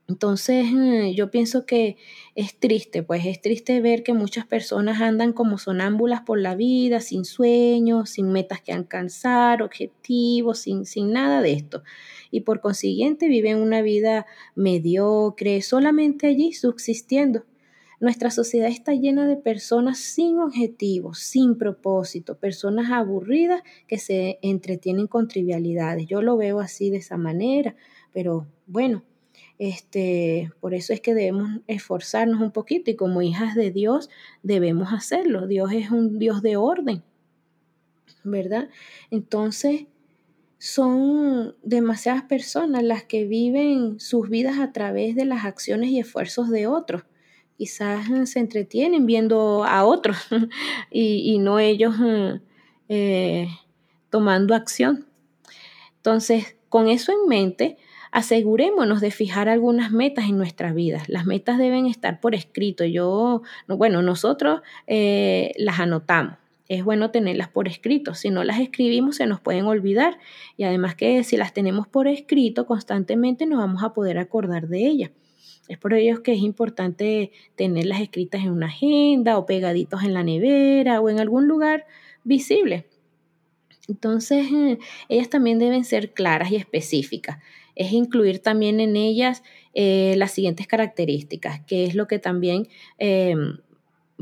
Entonces, 0.08 0.66
eh, 0.72 1.14
yo 1.16 1.32
pienso 1.32 1.66
que 1.66 1.96
es 2.36 2.56
triste, 2.58 3.02
pues 3.02 3.26
es 3.26 3.40
triste 3.40 3.80
ver 3.80 4.04
que 4.04 4.12
muchas 4.12 4.46
personas 4.46 5.00
andan 5.00 5.32
como 5.32 5.58
sonámbulas 5.58 6.20
por 6.20 6.38
la 6.38 6.54
vida, 6.54 7.00
sin 7.00 7.24
sueños, 7.24 8.10
sin 8.10 8.30
metas 8.30 8.60
que 8.60 8.72
alcanzar, 8.72 9.62
objetivos, 9.62 10.60
sin, 10.60 10.86
sin 10.86 11.12
nada 11.12 11.42
de 11.42 11.54
esto. 11.54 11.82
Y 12.30 12.42
por 12.42 12.60
consiguiente 12.60 13.26
viven 13.26 13.58
una 13.58 13.82
vida 13.82 14.26
mediocre, 14.54 15.60
solamente 15.62 16.28
allí 16.28 16.52
subsistiendo. 16.52 17.44
Nuestra 17.98 18.30
sociedad 18.30 18.68
está 18.68 18.92
llena 18.92 19.26
de 19.26 19.36
personas 19.36 19.98
sin 19.98 20.38
objetivos, 20.38 21.18
sin 21.18 21.56
propósito, 21.56 22.38
personas 22.38 22.92
aburridas 22.92 23.62
que 23.88 23.98
se 23.98 24.38
entretienen 24.42 25.08
con 25.08 25.26
trivialidades. 25.26 26.06
Yo 26.06 26.22
lo 26.22 26.36
veo 26.36 26.60
así 26.60 26.90
de 26.90 26.98
esa 26.98 27.16
manera, 27.16 27.74
pero 28.12 28.46
bueno, 28.66 29.02
este, 29.58 30.52
por 30.60 30.74
eso 30.74 30.92
es 30.92 31.00
que 31.00 31.14
debemos 31.14 31.60
esforzarnos 31.66 32.40
un 32.40 32.50
poquito 32.50 32.90
y 32.90 32.96
como 32.96 33.22
hijas 33.22 33.54
de 33.54 33.70
Dios 33.70 34.10
debemos 34.42 34.92
hacerlo. 34.92 35.46
Dios 35.46 35.72
es 35.72 35.90
un 35.90 36.18
Dios 36.18 36.42
de 36.42 36.56
orden, 36.56 37.02
¿verdad? 38.22 38.68
Entonces, 39.10 39.86
son 40.58 41.54
demasiadas 41.62 42.24
personas 42.24 42.82
las 42.82 43.04
que 43.04 43.24
viven 43.26 44.00
sus 44.00 44.28
vidas 44.28 44.58
a 44.58 44.72
través 44.72 45.14
de 45.14 45.24
las 45.24 45.44
acciones 45.44 45.90
y 45.90 46.00
esfuerzos 46.00 46.50
de 46.50 46.66
otros. 46.66 47.04
Quizás 47.56 48.06
se 48.24 48.38
entretienen 48.38 49.06
viendo 49.06 49.64
a 49.64 49.84
otros 49.84 50.16
y, 50.90 51.38
no 51.38 51.58
ellos 51.58 51.94
eh, 52.88 53.48
tomando 54.10 54.54
acción. 54.54 55.06
Entonces, 55.96 56.56
con 56.68 56.88
eso 56.88 57.12
en 57.12 57.28
mente, 57.28 57.78
asegurémonos 58.16 59.02
de 59.02 59.10
fijar 59.10 59.50
algunas 59.50 59.92
metas 59.92 60.24
en 60.24 60.38
nuestras 60.38 60.74
vidas. 60.74 61.06
Las 61.10 61.26
metas 61.26 61.58
deben 61.58 61.84
estar 61.84 62.18
por 62.18 62.34
escrito. 62.34 62.86
Yo, 62.86 63.42
bueno, 63.68 64.00
nosotros 64.00 64.62
eh, 64.86 65.52
las 65.58 65.80
anotamos. 65.80 66.38
Es 66.66 66.82
bueno 66.82 67.10
tenerlas 67.10 67.48
por 67.50 67.68
escrito. 67.68 68.14
Si 68.14 68.30
no 68.30 68.42
las 68.42 68.58
escribimos, 68.58 69.16
se 69.16 69.26
nos 69.26 69.42
pueden 69.42 69.66
olvidar. 69.66 70.18
Y 70.56 70.64
además 70.64 70.94
que 70.94 71.24
si 71.24 71.36
las 71.36 71.52
tenemos 71.52 71.88
por 71.88 72.08
escrito 72.08 72.64
constantemente, 72.64 73.44
nos 73.44 73.58
vamos 73.58 73.84
a 73.84 73.92
poder 73.92 74.16
acordar 74.16 74.68
de 74.68 74.86
ellas. 74.86 75.10
Es 75.68 75.76
por 75.76 75.92
ello 75.92 76.22
que 76.22 76.32
es 76.32 76.40
importante 76.40 77.32
tenerlas 77.54 78.00
escritas 78.00 78.40
en 78.40 78.50
una 78.50 78.68
agenda 78.68 79.36
o 79.36 79.44
pegaditos 79.44 80.04
en 80.04 80.14
la 80.14 80.22
nevera 80.22 81.02
o 81.02 81.10
en 81.10 81.20
algún 81.20 81.48
lugar 81.48 81.84
visible. 82.24 82.86
Entonces, 83.88 84.46
eh, 84.52 84.78
ellas 85.08 85.30
también 85.30 85.58
deben 85.58 85.84
ser 85.84 86.12
claras 86.12 86.50
y 86.50 86.56
específicas. 86.56 87.38
Es 87.74 87.92
incluir 87.92 88.40
también 88.40 88.80
en 88.80 88.96
ellas 88.96 89.42
eh, 89.74 90.14
las 90.16 90.32
siguientes 90.32 90.66
características, 90.66 91.60
que 91.66 91.84
es 91.84 91.94
lo 91.94 92.06
que 92.06 92.18
también 92.18 92.68
em, 92.98 93.58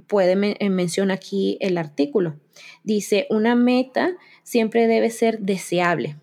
puede 0.07 0.35
mencionar 0.37 1.17
aquí 1.17 1.57
el 1.61 1.79
artículo. 1.79 2.37
Dice, 2.83 3.27
una 3.31 3.55
meta 3.55 4.17
siempre 4.43 4.87
debe 4.87 5.11
ser 5.11 5.39
deseable. 5.41 6.17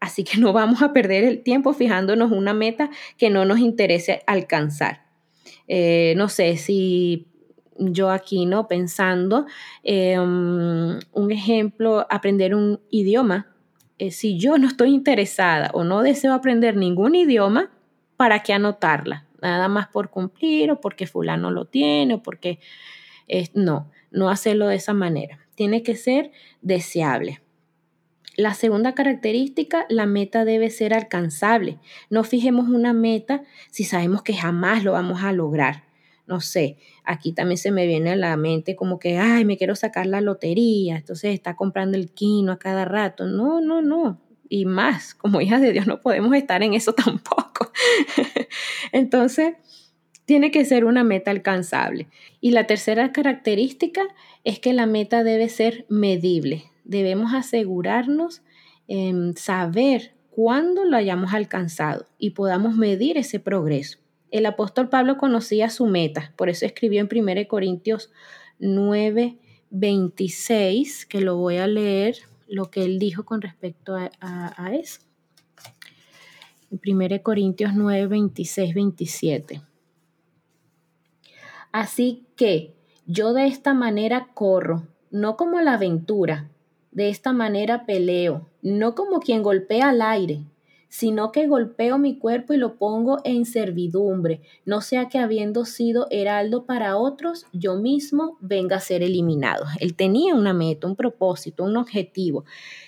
Así 0.00 0.24
que 0.24 0.38
no 0.38 0.52
vamos 0.52 0.82
a 0.82 0.92
perder 0.92 1.22
el 1.22 1.42
tiempo 1.42 1.72
fijándonos 1.72 2.32
una 2.32 2.52
meta 2.52 2.90
que 3.16 3.30
no 3.30 3.44
nos 3.44 3.60
interese 3.60 4.22
alcanzar. 4.26 5.04
Eh, 5.68 6.14
no 6.16 6.28
sé 6.28 6.56
si 6.56 7.28
yo 7.76 8.10
aquí, 8.10 8.46
¿no? 8.46 8.68
Pensando, 8.68 9.46
eh, 9.82 10.18
un 10.18 11.30
ejemplo, 11.30 12.06
aprender 12.10 12.54
un 12.54 12.80
idioma. 12.90 13.48
Eh, 13.98 14.10
si 14.10 14.38
yo 14.38 14.58
no 14.58 14.66
estoy 14.66 14.90
interesada 14.90 15.70
o 15.74 15.84
no 15.84 16.02
deseo 16.02 16.32
aprender 16.32 16.76
ningún 16.76 17.14
idioma, 17.14 17.70
¿para 18.16 18.42
qué 18.42 18.52
anotarla? 18.52 19.26
Nada 19.40 19.68
más 19.68 19.88
por 19.88 20.10
cumplir 20.10 20.70
o 20.70 20.80
porque 20.80 21.06
fulano 21.06 21.50
lo 21.50 21.64
tiene 21.64 22.14
o 22.14 22.22
porque... 22.22 22.58
no, 23.54 23.90
no 24.10 24.28
hacerlo 24.28 24.66
de 24.66 24.76
esa 24.76 24.92
manera. 24.92 25.38
Tiene 25.54 25.82
que 25.82 25.96
ser 25.96 26.32
deseable. 26.60 27.40
La 28.36 28.54
segunda 28.54 28.94
característica, 28.94 29.84
la 29.88 30.06
meta 30.06 30.44
debe 30.44 30.70
ser 30.70 30.94
alcanzable. 30.94 31.78
No 32.08 32.24
fijemos 32.24 32.68
una 32.68 32.92
meta 32.92 33.42
si 33.70 33.84
sabemos 33.84 34.22
que 34.22 34.34
jamás 34.34 34.84
lo 34.84 34.92
vamos 34.92 35.22
a 35.22 35.32
lograr 35.32 35.91
no 36.32 36.40
sé, 36.40 36.78
aquí 37.04 37.32
también 37.32 37.58
se 37.58 37.70
me 37.70 37.86
viene 37.86 38.12
a 38.12 38.16
la 38.16 38.38
mente 38.38 38.74
como 38.74 38.98
que, 38.98 39.18
ay, 39.18 39.44
me 39.44 39.58
quiero 39.58 39.76
sacar 39.76 40.06
la 40.06 40.22
lotería, 40.22 40.96
entonces 40.96 41.34
está 41.34 41.56
comprando 41.56 41.98
el 41.98 42.10
quino 42.10 42.52
a 42.52 42.58
cada 42.58 42.86
rato. 42.86 43.26
No, 43.26 43.60
no, 43.60 43.82
no. 43.82 44.18
Y 44.48 44.64
más, 44.64 45.14
como 45.14 45.42
hijas 45.42 45.60
de 45.60 45.72
Dios 45.72 45.86
no 45.86 46.00
podemos 46.00 46.34
estar 46.34 46.62
en 46.62 46.72
eso 46.72 46.94
tampoco. 46.94 47.70
entonces, 48.92 49.56
tiene 50.24 50.50
que 50.50 50.64
ser 50.64 50.86
una 50.86 51.04
meta 51.04 51.30
alcanzable. 51.30 52.08
Y 52.40 52.52
la 52.52 52.66
tercera 52.66 53.12
característica 53.12 54.00
es 54.42 54.58
que 54.58 54.72
la 54.72 54.86
meta 54.86 55.22
debe 55.24 55.50
ser 55.50 55.84
medible. 55.90 56.64
Debemos 56.84 57.34
asegurarnos, 57.34 58.40
en 58.88 59.36
saber 59.36 60.14
cuándo 60.30 60.86
lo 60.86 60.96
hayamos 60.96 61.34
alcanzado 61.34 62.06
y 62.18 62.30
podamos 62.30 62.74
medir 62.74 63.18
ese 63.18 63.38
progreso. 63.38 63.98
El 64.32 64.46
apóstol 64.46 64.88
Pablo 64.88 65.18
conocía 65.18 65.68
su 65.68 65.86
meta, 65.86 66.32
por 66.36 66.48
eso 66.48 66.64
escribió 66.64 67.02
en 67.02 67.08
1 67.12 67.48
Corintios 67.48 68.10
9, 68.60 69.38
26, 69.68 71.04
que 71.04 71.20
lo 71.20 71.36
voy 71.36 71.58
a 71.58 71.66
leer, 71.66 72.16
lo 72.48 72.70
que 72.70 72.82
él 72.82 72.98
dijo 72.98 73.26
con 73.26 73.42
respecto 73.42 73.94
a, 73.94 74.72
eso. 74.72 75.02
En 76.70 76.80
1 76.82 77.22
Corintios 77.22 77.74
9, 77.74 78.06
26, 78.06 78.74
27. 78.74 79.62
Así 81.70 82.24
que 82.34 82.74
yo 83.04 83.34
de 83.34 83.46
esta 83.46 83.74
manera 83.74 84.30
corro, 84.32 84.88
no 85.10 85.36
como 85.36 85.60
la 85.60 85.74
aventura, 85.74 86.48
de 86.90 87.10
esta 87.10 87.34
manera 87.34 87.84
peleo, 87.84 88.48
no 88.62 88.94
como 88.94 89.20
quien 89.20 89.42
golpea 89.42 89.90
al 89.90 90.00
aire, 90.00 90.46
sino 90.92 91.32
que 91.32 91.46
golpeo 91.46 91.96
mi 91.96 92.18
cuerpo 92.18 92.52
y 92.52 92.58
lo 92.58 92.76
pongo 92.76 93.22
en 93.24 93.46
servidumbre, 93.46 94.42
no 94.66 94.82
sea 94.82 95.08
que 95.08 95.18
habiendo 95.18 95.64
sido 95.64 96.06
heraldo 96.10 96.66
para 96.66 96.98
otros, 96.98 97.46
yo 97.54 97.76
mismo 97.76 98.36
venga 98.42 98.76
a 98.76 98.80
ser 98.80 99.02
eliminado. 99.02 99.64
Él 99.80 99.94
tenía 99.96 100.34
una 100.34 100.52
meta, 100.52 100.86
un 100.86 100.94
propósito, 100.94 101.64
un 101.64 101.78
objetivo. 101.78 102.44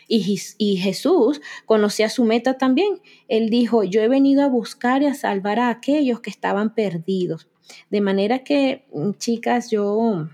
Y, 0.07 0.37
Jesús 0.77 1.41
conocía 1.65 2.11
su 2.11 2.25
meta 2.25 2.59
también. 2.59 3.01
Él 3.27 3.49
dijo, 3.49 3.85
yo 3.85 4.03
he 4.03 4.09
venido 4.09 4.43
a 4.43 4.49
buscar 4.49 5.03
y 5.03 5.07
a 5.07 5.15
salvar 5.15 5.59
a 5.59 5.71
aquellos 5.71 6.21
que 6.21 6.29
estaban 6.29 6.75
perdidos. 6.75 7.49
De 7.89 8.03
manera 8.03 8.41
que, 8.41 8.85
mm, 8.93 9.13
chicas, 9.13 9.71
yo 9.71 10.29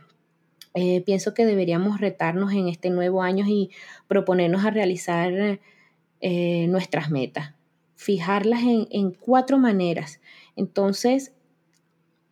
eh, 0.74 1.02
pienso 1.02 1.34
que 1.34 1.46
deberíamos 1.46 2.00
retarnos 2.00 2.52
en 2.52 2.66
este 2.66 2.90
nuevo 2.90 3.22
año 3.22 3.44
y 3.46 3.70
proponernos 4.08 4.64
a 4.64 4.70
realizar 4.70 5.60
eh, 6.20 6.66
nuestras 6.66 7.12
metas 7.12 7.54
fijarlas 8.00 8.62
en, 8.62 9.11
cuatro 9.11 9.59
maneras. 9.59 10.23
Entonces, 10.57 11.35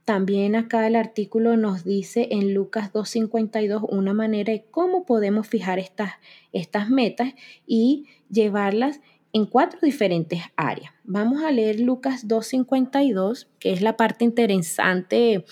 también 0.07 0.57
acá 0.57 0.87
el 0.87 0.97
artículo 0.97 1.59
nos 1.59 1.85
dice 1.85 2.29
en 2.31 2.55
Lucas 2.55 2.91
2.52 2.91 3.87
una 3.87 4.15
manera 4.15 4.51
de 4.51 4.65
cómo 4.71 5.05
podemos 5.05 5.47
fijar 5.47 5.79
estas, 5.79 6.13
estas 6.55 6.89
metas 6.89 7.35
y 7.67 8.07
llevarlas 8.31 9.03
en 9.35 9.45
cuatro 9.45 9.79
diferentes 9.83 10.41
áreas. 10.57 10.91
Vamos 11.05 11.43
a 11.43 11.53
leer 11.53 11.81
Lucas 11.81 12.27
2.52, 12.27 13.47
que 13.59 13.73
es 13.73 13.83
la 13.83 13.99
parte 13.99 14.25
interesante 14.25 15.45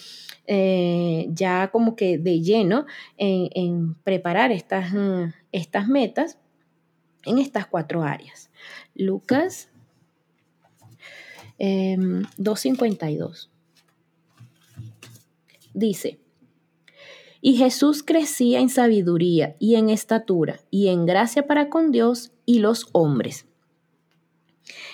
eh, 0.46 1.26
ya 1.28 1.68
como 1.70 1.94
que 1.94 2.16
de 2.16 2.40
lleno 2.40 2.86
en, 3.18 3.96
preparar 3.96 4.50
estas, 4.50 4.94
estas 5.52 5.88
metas 5.88 6.38
en 7.26 7.36
estas 7.36 7.66
cuatro 7.66 8.02
áreas. 8.02 8.48
Lucas 8.94 9.68
2.52. 11.58 13.48
Em, 13.48 13.56
Dice, 15.74 16.18
y 17.42 17.56
Jesús 17.56 18.02
crecía 18.02 18.60
en 18.60 18.70
sabiduría 18.70 19.56
y 19.58 19.76
en 19.76 19.90
estatura 19.90 20.60
y 20.70 20.88
en 20.88 21.06
gracia 21.06 21.46
para 21.46 21.68
con 21.68 21.92
Dios 21.92 22.32
y 22.44 22.60
los 22.60 22.88
hombres. 22.92 23.46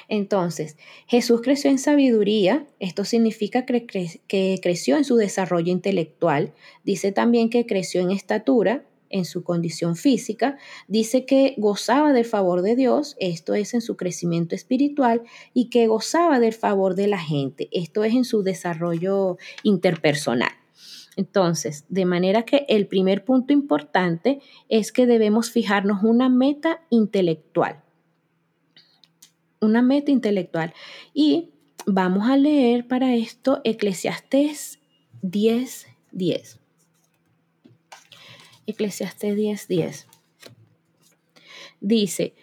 Entonces, 0.09 0.76
Jesús 1.07 1.40
creció 1.40 1.71
en 1.71 1.78
sabiduría, 1.78 2.66
esto 2.81 3.04
significa 3.04 3.64
que, 3.64 3.87
que, 4.26 4.59
creció 4.62 4.97
en 4.97 5.04
su 5.04 5.16
desarrollo 5.16 5.73
intelectual, 5.73 6.52
dice 6.85 7.12
también 7.12 7.49
que 7.49 7.64
creció 7.64 8.02
en 8.02 8.11
estatura, 8.11 8.85
en 9.12 9.25
su 9.25 9.45
condición 9.45 9.95
física, 9.95 10.59
dice 10.88 11.25
que 11.25 11.54
gozaba 11.59 12.12
del 12.12 12.25
favor 12.25 12.62
de 12.62 12.75
Dios, 12.75 13.14
esto 13.21 13.54
es 13.54 13.75
en 13.75 13.81
su 13.81 13.97
crecimiento 13.97 14.54
espiritual, 14.54 15.23
y 15.54 15.71
que 15.71 15.87
gozaba 15.87 16.40
del 16.40 16.54
favor 16.54 16.97
de 16.97 17.07
la 17.07 17.19
gente, 17.19 17.69
esto 17.71 18.02
es 18.02 18.14
en 18.14 18.25
su 18.25 18.42
desarrollo 18.42 19.37
interpersonal. 19.62 20.50
Entonces, 21.16 21.85
de 21.88 22.04
manera 22.07 22.45
que 22.45 22.64
el 22.69 22.87
primer 22.87 23.25
punto 23.25 23.52
importante 23.52 24.40
es 24.69 24.92
que 24.92 25.07
debemos 25.07 25.50
fijarnos 25.50 26.02
una 26.02 26.28
meta 26.28 26.81
intelectual. 26.88 27.83
Una 29.61 29.83
meta 29.83 30.11
intelectual. 30.11 30.73
Y 31.12 31.50
vamos 31.87 32.28
a 32.28 32.37
leer 32.37 32.88
para 32.88 33.14
esto 33.14 33.61
Eclesiastés 33.64 34.78
10, 35.21 35.87
10. 36.12 36.62
Eclesiastés 38.66 39.37
10:10. 39.37 40.07
Dice, 41.81 42.35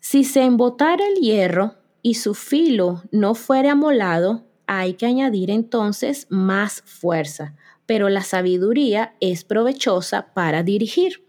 si 0.00 0.24
se 0.24 0.42
embotara 0.42 1.06
el 1.06 1.20
hierro 1.20 1.76
y 2.02 2.14
su 2.14 2.34
filo 2.34 3.02
no 3.12 3.34
fuere 3.34 3.68
amolado, 3.68 4.44
hay 4.66 4.94
que 4.94 5.06
añadir 5.06 5.50
entonces 5.50 6.26
más 6.30 6.82
fuerza, 6.86 7.54
pero 7.86 8.08
la 8.08 8.22
sabiduría 8.22 9.14
es 9.20 9.44
provechosa 9.44 10.32
para 10.34 10.62
dirigir. 10.62 11.24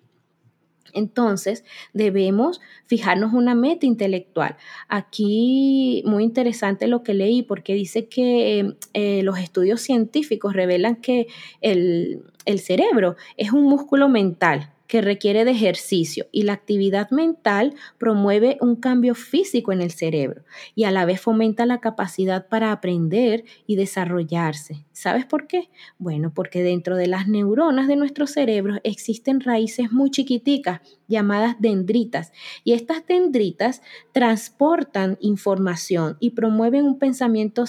Entonces, 0.93 1.63
debemos 1.93 2.61
fijarnos 2.85 3.33
una 3.33 3.55
meta 3.55 3.85
intelectual. 3.85 4.55
Aquí, 4.87 6.03
muy 6.05 6.23
interesante 6.23 6.87
lo 6.87 7.03
que 7.03 7.13
leí, 7.13 7.43
porque 7.43 7.73
dice 7.73 8.07
que 8.07 8.75
eh, 8.93 9.23
los 9.23 9.39
estudios 9.39 9.81
científicos 9.81 10.53
revelan 10.53 10.95
que 10.97 11.27
el 11.61 12.23
cerebro 12.59 13.15
es 13.37 13.51
un 13.51 13.63
músculo 13.63 14.09
mental 14.09 14.69
que 14.93 15.01
requiere 15.01 15.43
de 15.43 15.49
ejercicio 15.49 16.27
y 16.31 16.43
la 16.43 16.53
actividad 16.53 17.09
mental 17.09 17.73
promueve 17.97 18.59
un 18.61 18.75
cambio 18.75 19.15
físico 19.15 19.71
en 19.71 19.81
el 19.81 19.89
cerebro 19.89 20.43
y 20.75 20.83
a 20.83 20.91
la 20.91 21.03
vez 21.03 21.19
fomenta 21.19 21.65
la 21.65 21.79
capacidad 21.79 22.47
para 22.47 22.71
aprender 22.71 23.43
y 23.65 23.75
desarrollarse. 23.75 24.85
¿Sabes 24.91 25.25
por 25.25 25.47
qué? 25.47 25.71
Bueno, 25.97 26.31
porque 26.31 26.61
dentro 26.61 26.95
de 26.95 27.07
las 27.07 27.27
neuronas 27.27 27.87
de 27.87 27.95
nuestro 27.95 28.27
cerebro 28.27 28.75
existen 28.83 29.39
raíces 29.39 29.91
muy 29.91 30.11
chiquiticas 30.11 30.81
llamadas 31.07 31.55
dendritas 31.57 32.31
y 32.63 32.73
estas 32.73 33.03
dendritas 33.07 33.81
transportan 34.11 35.17
información 35.21 36.17
y 36.19 36.29
promueven 36.29 36.85
un 36.85 36.99
pensamiento 36.99 37.63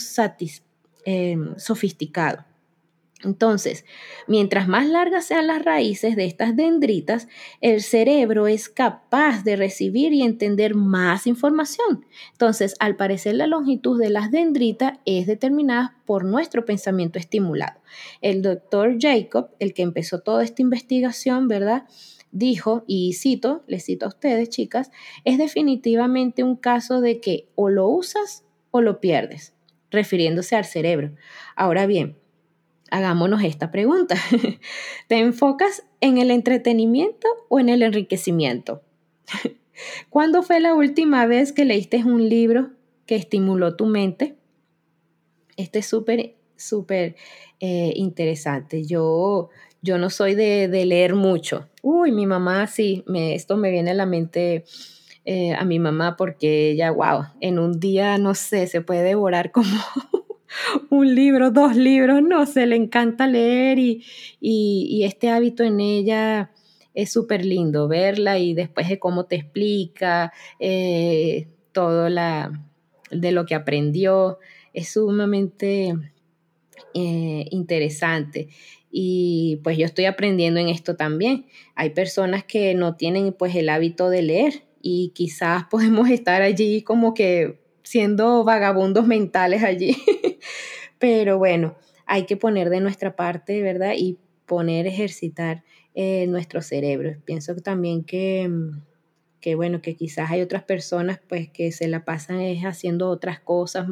eh, 1.06 1.38
sofisticado. 1.56 2.44
Entonces, 3.24 3.84
mientras 4.26 4.68
más 4.68 4.86
largas 4.88 5.26
sean 5.26 5.46
las 5.46 5.64
raíces 5.64 6.16
de 6.16 6.26
estas 6.26 6.56
dendritas, 6.56 7.28
el 7.60 7.82
cerebro 7.82 8.46
es 8.46 8.68
capaz 8.68 9.44
de 9.44 9.56
recibir 9.56 10.12
y 10.12 10.22
entender 10.22 10.74
más 10.74 11.26
información. 11.26 12.06
Entonces, 12.32 12.74
al 12.78 12.96
parecer 12.96 13.34
la 13.34 13.46
longitud 13.46 14.00
de 14.00 14.10
las 14.10 14.30
dendritas 14.30 14.98
es 15.04 15.26
determinada 15.26 15.96
por 16.04 16.24
nuestro 16.24 16.64
pensamiento 16.64 17.18
estimulado. 17.18 17.80
El 18.20 18.42
doctor 18.42 18.96
Jacob, 19.00 19.50
el 19.58 19.74
que 19.74 19.82
empezó 19.82 20.20
toda 20.20 20.44
esta 20.44 20.62
investigación, 20.62 21.48
¿verdad? 21.48 21.84
Dijo, 22.30 22.84
y 22.86 23.12
cito, 23.12 23.62
les 23.68 23.84
cito 23.84 24.06
a 24.06 24.08
ustedes, 24.08 24.48
chicas, 24.48 24.90
es 25.24 25.38
definitivamente 25.38 26.42
un 26.42 26.56
caso 26.56 27.00
de 27.00 27.20
que 27.20 27.48
o 27.54 27.70
lo 27.70 27.88
usas 27.88 28.44
o 28.72 28.80
lo 28.80 29.00
pierdes, 29.00 29.54
refiriéndose 29.90 30.56
al 30.56 30.64
cerebro. 30.64 31.14
Ahora 31.54 31.86
bien, 31.86 32.18
hagámonos 32.94 33.42
esta 33.42 33.72
pregunta. 33.72 34.14
¿Te 35.08 35.18
enfocas 35.18 35.84
en 36.00 36.18
el 36.18 36.30
entretenimiento 36.30 37.26
o 37.48 37.58
en 37.58 37.68
el 37.68 37.82
enriquecimiento? 37.82 38.82
¿Cuándo 40.10 40.44
fue 40.44 40.60
la 40.60 40.74
última 40.74 41.26
vez 41.26 41.52
que 41.52 41.64
leíste 41.64 42.04
un 42.04 42.28
libro 42.28 42.70
que 43.06 43.16
estimuló 43.16 43.74
tu 43.74 43.86
mente? 43.86 44.36
Este 45.56 45.80
es 45.80 45.86
súper, 45.86 46.36
súper 46.54 47.16
eh, 47.58 47.92
interesante. 47.96 48.84
Yo, 48.84 49.50
yo 49.82 49.98
no 49.98 50.08
soy 50.08 50.36
de, 50.36 50.68
leer 50.68 51.16
mucho. 51.16 51.68
Uy, 51.82 52.12
mi 52.12 52.26
mamá 52.26 52.68
sí, 52.68 53.02
me, 53.08 53.34
esto 53.34 53.56
me 53.56 53.72
viene 53.72 53.90
a 53.90 53.94
la 53.94 54.06
mente 54.06 54.64
eh, 55.24 55.52
a 55.52 55.64
mi 55.64 55.80
mamá 55.80 56.16
porque 56.16 56.70
ella, 56.70 56.92
wow, 56.92 57.24
en 57.40 57.58
un 57.58 57.80
día, 57.80 58.18
no 58.18 58.36
sé, 58.36 58.68
se 58.68 58.82
puede 58.82 59.02
devorar 59.02 59.50
como 59.50 59.66
un 60.90 61.14
libro, 61.14 61.50
dos 61.50 61.76
libros, 61.76 62.22
no 62.22 62.46
sé, 62.46 62.66
le 62.66 62.76
encanta 62.76 63.26
leer 63.26 63.78
y, 63.78 65.02
este 65.04 65.30
hábito 65.30 65.64
en 65.64 65.80
ella 65.80 66.50
es 66.94 67.12
súper 67.12 67.44
lindo 67.44 67.88
verla 67.88 68.38
y 68.38 68.54
después 68.54 68.88
de 68.88 68.98
cómo 68.98 69.26
te 69.26 69.36
explica 69.36 70.32
eh, 70.60 71.48
todo 71.72 72.08
la, 72.08 72.52
de 73.10 73.32
lo 73.32 73.46
que 73.46 73.54
aprendió, 73.54 74.38
es 74.72 74.92
sumamente 74.92 75.94
eh, 76.94 77.46
interesante. 77.50 78.48
Y 78.90 79.60
pues 79.64 79.76
yo 79.76 79.86
estoy 79.86 80.04
aprendiendo 80.04 80.60
en 80.60 80.68
esto 80.68 80.94
también. 80.94 81.46
Hay 81.74 81.90
personas 81.90 82.44
que 82.44 82.74
no 82.74 82.94
tienen 82.94 83.32
pues 83.32 83.56
el 83.56 83.68
hábito 83.68 84.08
de 84.08 84.22
leer 84.22 84.64
y 84.80 85.12
quizás 85.14 85.64
podemos 85.70 86.10
estar 86.10 86.42
allí 86.42 86.82
como 86.82 87.14
que 87.14 87.63
siendo 87.84 88.42
vagabundos 88.42 89.06
mentales 89.06 89.62
allí. 89.62 89.96
Pero 90.98 91.38
bueno, 91.38 91.76
hay 92.06 92.24
que 92.24 92.36
poner 92.36 92.70
de 92.70 92.80
nuestra 92.80 93.14
parte, 93.14 93.62
¿verdad? 93.62 93.92
Y 93.96 94.18
poner, 94.46 94.86
ejercitar 94.86 95.62
eh, 95.94 96.26
nuestro 96.26 96.60
cerebro. 96.60 97.14
Pienso 97.24 97.54
también 97.56 98.04
que, 98.04 98.48
mm, 98.48 98.82
que, 99.40 99.54
bueno, 99.54 99.80
que 99.80 99.94
quizás 99.94 100.30
hay 100.30 100.40
otras 100.40 100.64
personas 100.64 101.20
pues 101.28 101.50
que 101.50 101.70
se 101.70 101.86
la 101.86 102.04
pasan 102.04 102.40
es 102.40 102.64
haciendo 102.64 103.10
otras 103.10 103.40
cosas, 103.40 103.86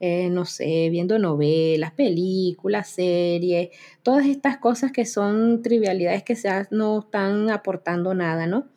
eh, 0.00 0.28
no 0.30 0.44
sé, 0.44 0.88
viendo 0.90 1.18
novelas, 1.18 1.92
películas, 1.92 2.90
series, 2.90 3.70
todas 4.02 4.26
estas 4.26 4.58
cosas 4.58 4.92
que 4.92 5.06
son 5.06 5.62
trivialidades 5.62 6.22
que 6.22 6.36
no 6.70 7.00
están 7.00 7.50
aportando 7.50 8.14
nada, 8.14 8.46
¿no? 8.46 8.68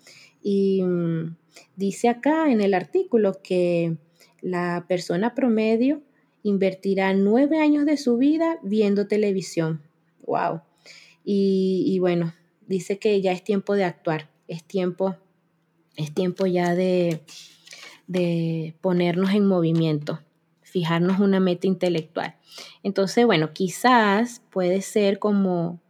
Y 0.41 0.83
mm, 0.83 1.35
dice 1.75 2.09
acá 2.09 2.51
en 2.51 2.61
el 2.61 2.73
artículo 2.73 3.41
que 3.43 3.97
la 4.45 4.85
persona 4.87 5.33
promedio 5.33 6.03
invertirá 6.43 7.13
nueve 7.15 7.59
años 7.59 7.87
de 7.87 7.97
su 7.97 8.17
vida 8.17 8.59
viendo 8.61 9.07
televisión. 9.07 9.81
¡Wow! 10.27 10.61
Y, 11.23 11.97
bueno, 11.99 12.35
dice 12.67 12.99
que 12.99 13.19
ya 13.21 13.31
es 13.31 13.43
tiempo 13.43 13.73
de 13.73 13.85
actuar, 13.85 14.29
es 14.47 14.63
tiempo, 14.63 15.15
es 15.95 16.13
tiempo 16.13 16.45
ya 16.45 16.75
de, 16.75 17.21
de 18.05 18.75
ponernos 18.81 19.33
en 19.33 19.47
movimiento, 19.47 20.21
fijarnos 20.61 21.19
una 21.19 21.39
meta 21.39 21.65
intelectual. 21.65 22.35
Entonces, 22.83 23.25
bueno, 23.25 23.51
quizás 23.51 24.43
puede 24.51 24.81
ser 24.81 25.17
como 25.17 25.81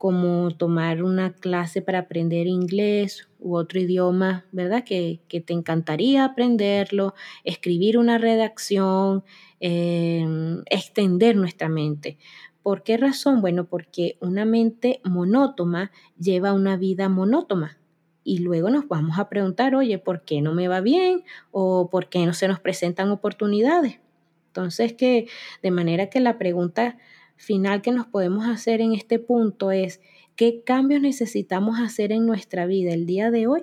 como 0.00 0.50
tomar 0.52 1.02
una 1.02 1.34
clase 1.34 1.82
para 1.82 1.98
aprender 1.98 2.46
inglés 2.46 3.28
u 3.38 3.54
otro 3.54 3.78
idioma, 3.78 4.46
¿verdad? 4.50 4.82
Que, 4.82 5.20
te 5.28 5.52
encantaría 5.52 6.24
aprenderlo, 6.24 7.12
escribir 7.44 7.98
una 7.98 8.16
redacción, 8.16 9.24
em, 9.60 10.62
extender 10.70 11.36
nuestra 11.36 11.68
mente. 11.68 12.16
¿Por 12.62 12.82
qué 12.82 12.96
razón? 12.96 13.42
Bueno, 13.42 13.66
porque 13.66 14.16
una 14.22 14.46
mente 14.46 15.02
monótona 15.04 15.92
lleva 16.18 16.54
una 16.54 16.78
vida 16.78 17.10
monótona. 17.10 17.78
Y 18.24 18.38
luego 18.38 18.70
nos 18.70 18.88
vamos 18.88 19.18
a 19.18 19.28
preguntar, 19.28 19.74
oye, 19.74 19.98
¿por 19.98 20.24
qué 20.24 20.40
no 20.40 20.54
me 20.54 20.66
va 20.66 20.80
bien? 20.80 21.24
¿O 21.50 21.90
por 21.90 22.08
qué 22.08 22.24
no 22.24 22.32
se 22.32 22.48
nos 22.48 22.58
presentan 22.58 23.10
oportunidades? 23.10 24.00
Entonces, 24.46 24.94
que 24.94 25.26
de 25.62 25.70
manera 25.70 26.08
que 26.08 26.20
la 26.20 26.38
pregunta 26.38 26.96
final 27.40 27.80
que 27.80 27.90
nos 27.90 28.06
podemos 28.06 28.46
hacer 28.46 28.82
en 28.82 28.92
este 28.92 29.18
punto 29.18 29.72
es 29.72 30.00
qué 30.36 30.62
cambios 30.62 31.00
necesitamos 31.00 31.80
hacer 31.80 32.12
en 32.12 32.26
nuestra 32.26 32.66
vida 32.66 32.92
el 32.92 33.06
día 33.06 33.30
de 33.30 33.46
hoy 33.46 33.62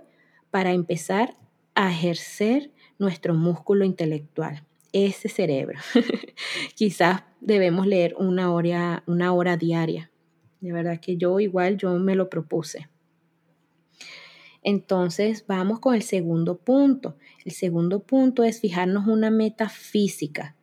para 0.50 0.72
empezar 0.72 1.38
a 1.76 1.92
ejercer 1.92 2.72
nuestro 2.98 3.36
músculo 3.36 3.86
intelectual, 3.86 4.66
ese 4.94 5.30
cerebro. 5.30 5.80
Quizás 6.76 7.22
debemos 7.40 7.86
leer 7.86 8.16
una 8.18 8.52
hora, 8.52 9.04
una 9.06 9.32
hora 9.32 9.58
diaria. 9.58 10.10
De 10.60 10.74
verdad 10.74 11.00
que 11.00 11.18
yo 11.18 11.40
igual 11.40 11.78
yo 11.78 11.94
me 12.00 12.16
lo 12.16 12.32
propuse. 12.32 12.90
Entonces 14.64 15.46
vamos 15.48 15.80
con 15.80 15.94
el 15.94 16.02
segundo 16.02 16.58
punto. 16.58 17.16
El 17.46 17.52
segundo 17.52 18.00
punto 18.00 18.44
es 18.44 18.60
fijarnos 18.60 19.06
una 19.06 19.30
meta 19.30 19.70
física. 19.70 20.57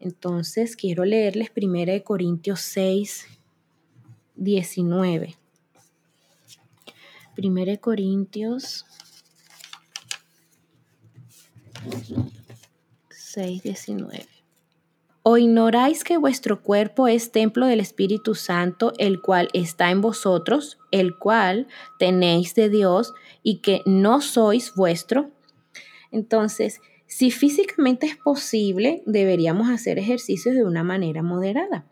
Entonces 0.00 0.76
quiero 0.76 1.04
leerles 1.04 1.50
1 1.56 2.04
Corintios 2.04 2.60
6, 2.60 3.26
19. 4.36 5.36
1 7.36 7.80
Corintios 7.80 8.86
6, 13.10 13.62
19. 13.62 14.26
¿O 15.22 15.36
ignoráis 15.36 16.04
que 16.04 16.16
vuestro 16.16 16.62
cuerpo 16.62 17.06
es 17.06 17.32
templo 17.32 17.66
del 17.66 17.80
Espíritu 17.80 18.34
Santo, 18.34 18.94
el 18.98 19.20
cual 19.20 19.50
está 19.52 19.90
en 19.90 20.00
vosotros, 20.00 20.78
el 20.90 21.18
cual 21.18 21.68
tenéis 21.98 22.54
de 22.54 22.70
Dios 22.70 23.12
y 23.42 23.58
que 23.58 23.82
no 23.84 24.20
sois 24.20 24.74
vuestro? 24.74 25.30
Entonces, 26.10 26.80
si 27.08 27.30
físicamente 27.30 28.06
es 28.06 28.16
posible, 28.16 29.02
deberíamos 29.06 29.70
hacer 29.70 29.98
ejercicios 29.98 30.54
de 30.54 30.64
una 30.64 30.84
manera 30.84 31.22
moderada. 31.22 31.86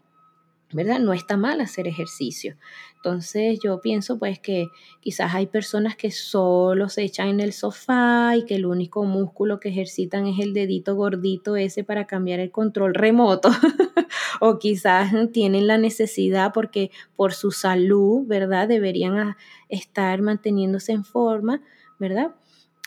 ¿verdad? 0.72 0.98
No 0.98 1.12
está 1.12 1.36
mal 1.36 1.60
hacer 1.60 1.86
ejercicio. 1.86 2.56
Entonces 2.96 3.58
yo 3.62 3.80
pienso 3.80 4.18
pues 4.18 4.38
que 4.40 4.66
quizás 5.00 5.34
hay 5.34 5.46
personas 5.46 5.96
que 5.96 6.10
solo 6.10 6.88
se 6.88 7.02
echan 7.02 7.28
en 7.28 7.40
el 7.40 7.52
sofá 7.52 8.36
y 8.36 8.44
que 8.44 8.56
el 8.56 8.66
único 8.66 9.04
músculo 9.04 9.60
que 9.60 9.68
ejercitan 9.68 10.26
es 10.26 10.40
el 10.40 10.52
dedito 10.52 10.96
gordito 10.96 11.56
ese 11.56 11.84
para 11.84 12.06
cambiar 12.06 12.40
el 12.40 12.50
control 12.50 12.94
remoto. 12.94 13.48
o 14.40 14.58
quizás 14.58 15.12
tienen 15.32 15.66
la 15.66 15.78
necesidad 15.78 16.52
porque 16.52 16.90
por 17.14 17.32
su 17.32 17.52
salud, 17.52 18.26
¿verdad? 18.26 18.68
Deberían 18.68 19.36
estar 19.68 20.20
manteniéndose 20.20 20.92
en 20.92 21.04
forma, 21.04 21.62
¿verdad? 21.98 22.34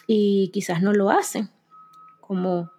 Y 0.06 0.50
quizás 0.50 0.82
no 0.82 0.94
lo 0.94 1.10
hacen 1.10 1.50
como 2.30 2.70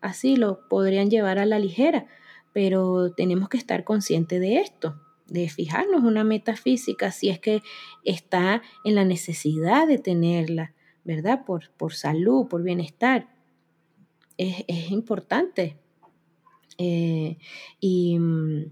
así 0.00 0.34
lo 0.34 0.68
podrían 0.68 1.08
llevar 1.08 1.38
a 1.38 1.46
la 1.46 1.60
ligera, 1.60 2.08
pero 2.52 3.12
tenemos 3.12 3.48
que 3.48 3.56
estar 3.56 3.84
conscientes 3.84 4.40
de 4.40 4.58
esto, 4.58 5.00
de 5.28 5.48
fijarnos 5.48 6.02
una 6.02 6.24
meta 6.24 6.56
física 6.56 7.12
si 7.12 7.28
es 7.28 7.38
que 7.38 7.62
está 8.04 8.60
en 8.84 8.96
la 8.96 9.04
necesidad 9.04 9.86
de 9.86 9.98
tenerla, 9.98 10.74
¿verdad? 11.04 11.44
Por, 11.44 11.70
por 11.76 11.94
salud, 11.94 12.48
por 12.48 12.64
bienestar. 12.64 13.28
Es, 14.36 14.90
importante. 14.90 15.76
Eh, 16.76 17.38
y 17.78 18.18
mm, 18.18 18.64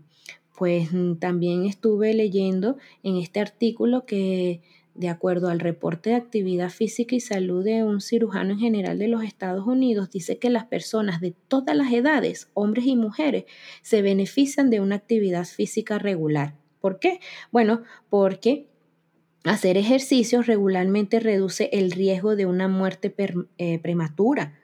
pues 0.58 0.88
también 1.20 1.66
estuve 1.66 2.14
leyendo 2.14 2.78
en 3.04 3.16
este 3.18 3.38
artículo 3.38 4.06
que 4.06 4.60
de 4.96 5.08
acuerdo 5.08 5.48
al 5.48 5.60
reporte 5.60 6.10
de 6.10 6.16
actividad 6.16 6.70
física 6.70 7.14
y 7.14 7.20
salud 7.20 7.64
de 7.64 7.84
un 7.84 8.00
cirujano 8.00 8.52
en 8.52 8.58
general 8.58 8.98
de 8.98 9.08
los 9.08 9.22
Estados 9.22 9.66
Unidos, 9.66 10.10
dice 10.10 10.38
que 10.38 10.50
las 10.50 10.66
personas 10.66 11.20
de 11.20 11.34
todas 11.48 11.76
las 11.76 11.92
edades, 11.92 12.50
hombres 12.54 12.86
y 12.86 12.96
mujeres, 12.96 13.44
se 13.82 14.02
benefician 14.02 14.70
de 14.70 14.80
una 14.80 14.96
actividad 14.96 15.44
física 15.44 15.98
regular. 15.98 16.54
¿Por 16.80 16.98
qué? 16.98 17.20
Bueno, 17.50 17.82
porque 18.08 18.68
hacer 19.44 19.76
ejercicios 19.76 20.46
regularmente 20.46 21.20
reduce 21.20 21.68
el 21.72 21.92
riesgo 21.92 22.36
de 22.36 22.46
una 22.46 22.68
muerte 22.68 23.14
eh, 23.58 23.78
prematura, 23.78 24.58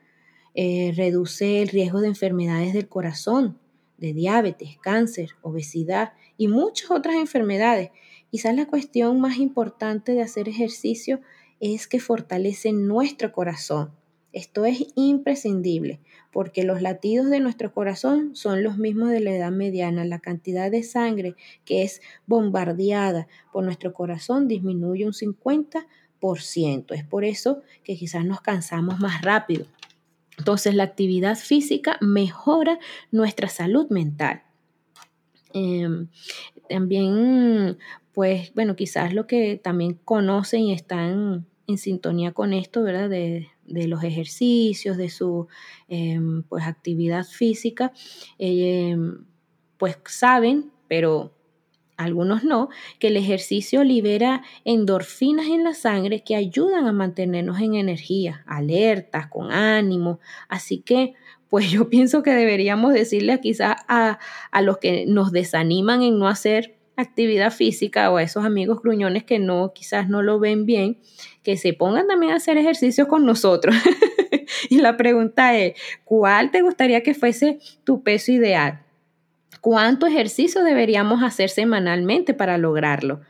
eh, 0.55 0.93
reduce 0.95 1.61
el 1.61 1.69
riesgo 1.69 2.01
de 2.01 2.07
enfermedades 2.07 2.73
del 2.73 2.87
corazón, 2.87 3.59
de 4.03 4.13
diabetes, 4.13 4.77
cáncer, 4.79 5.31
obesidad 5.41 6.13
y 6.37 6.47
muchas 6.47 6.91
otras 6.91 7.15
enfermedades 7.15 7.89
Quizás 8.33 8.55
la 8.55 8.65
cuestión 8.65 9.21
más 9.21 9.37
importante 9.37 10.13
de 10.13 10.23
hacer 10.23 10.49
ejercicio 10.49 11.21
es 11.59 11.87
que 11.87 11.99
fortalece 11.99 12.73
nuestro 12.73 13.31
corazón. 13.31 13.91
Esto 14.31 14.65
es 14.65 14.87
imprescindible 14.95 15.99
porque 16.31 16.63
los 16.63 16.81
latidos 16.81 17.29
de 17.29 17.39
nuestro 17.39 17.71
corazón 17.71 18.35
son 18.35 18.63
los 18.63 18.79
mismos 18.79 19.11
de 19.11 19.19
la 19.19 19.35
edad 19.35 19.51
mediana. 19.51 20.03
La 20.03 20.17
cantidad 20.17 20.71
de 20.71 20.81
sangre 20.81 21.35
que 21.63 21.83
es 21.83 22.01
bombardeada 22.25 23.27
por 23.51 23.63
nuestro 23.65 23.93
corazón 23.93 24.47
disminuye 24.47 25.05
un 25.05 25.13
50%. 25.13 26.85
Es 26.89 27.03
por 27.03 27.25
eso 27.25 27.61
que 27.83 27.95
quizás 27.95 28.25
nos 28.25 28.41
cansamos 28.41 28.99
más 28.99 29.21
rápido. 29.21 29.67
Entonces 30.37 30.75
la 30.75 30.83
actividad 30.83 31.37
física 31.37 31.97
mejora 32.01 32.79
nuestra 33.11 33.49
salud 33.49 33.89
mental. 33.89 34.43
Em, 35.53 36.07
también 36.69 37.77
pues 38.13 38.53
bueno, 38.53 38.75
quizás 38.75 39.13
lo 39.13 39.27
que 39.27 39.57
también 39.57 39.99
conocen 40.05 40.61
y 40.61 40.73
están 40.73 41.47
en 41.67 41.77
sintonía 41.77 42.31
con 42.31 42.53
esto, 42.53 42.83
¿verdad? 42.83 43.09
De, 43.09 43.49
los 43.65 44.03
ejercicios, 44.03 44.97
de 44.97 45.09
su 45.09 45.47
em, 45.87 46.43
pues 46.43 46.65
actividad 46.65 47.25
física, 47.25 47.93
em, 48.37 49.25
pues 49.77 49.97
saben, 50.05 50.71
pero 50.87 51.33
algunos 52.03 52.43
no, 52.43 52.69
que 52.99 53.07
el 53.07 53.17
ejercicio 53.17 53.83
libera 53.83 54.43
endorfinas 54.65 55.47
en 55.47 55.63
la 55.63 55.73
sangre 55.73 56.23
que 56.23 56.35
ayudan 56.35 56.87
a 56.87 56.91
mantenernos 56.91 57.59
en 57.59 57.75
energía, 57.75 58.43
alertas, 58.47 59.27
con 59.27 59.51
ánimo. 59.51 60.19
Así 60.49 60.79
que, 60.79 61.13
pues 61.49 61.69
yo 61.71 61.89
pienso 61.89 62.23
que 62.23 62.31
deberíamos 62.31 62.93
decirle 62.93 63.39
quizás 63.39 63.77
a, 63.87 64.19
a 64.51 64.61
los 64.61 64.77
que 64.77 65.05
nos 65.07 65.31
desaniman 65.31 66.01
en 66.01 66.19
no 66.19 66.27
hacer 66.27 66.75
actividad 66.95 67.51
física 67.51 68.11
o 68.11 68.17
a 68.17 68.23
esos 68.23 68.45
amigos 68.45 68.81
gruñones 68.81 69.23
que 69.23 69.39
no, 69.39 69.73
quizás 69.73 70.09
no 70.09 70.21
lo 70.21 70.39
ven 70.39 70.65
bien, 70.65 70.99
que 71.41 71.57
se 71.57 71.73
pongan 71.73 72.07
también 72.07 72.33
a 72.33 72.35
hacer 72.37 72.57
ejercicio 72.57 73.07
con 73.07 73.25
nosotros. 73.25 73.75
y 74.69 74.79
la 74.79 74.97
pregunta 74.97 75.57
es, 75.57 75.73
¿cuál 76.03 76.51
te 76.51 76.61
gustaría 76.61 77.01
que 77.01 77.13
fuese 77.13 77.59
tu 77.83 78.03
peso 78.03 78.31
ideal? 78.31 78.83
¿Cuánto 79.63 80.07
ejercicio 80.07 80.61
deberíamos 80.61 81.23
hacer 81.23 81.49
semanalmente 81.49 82.33
para 82.33 82.57
lograrlo? 82.57 83.21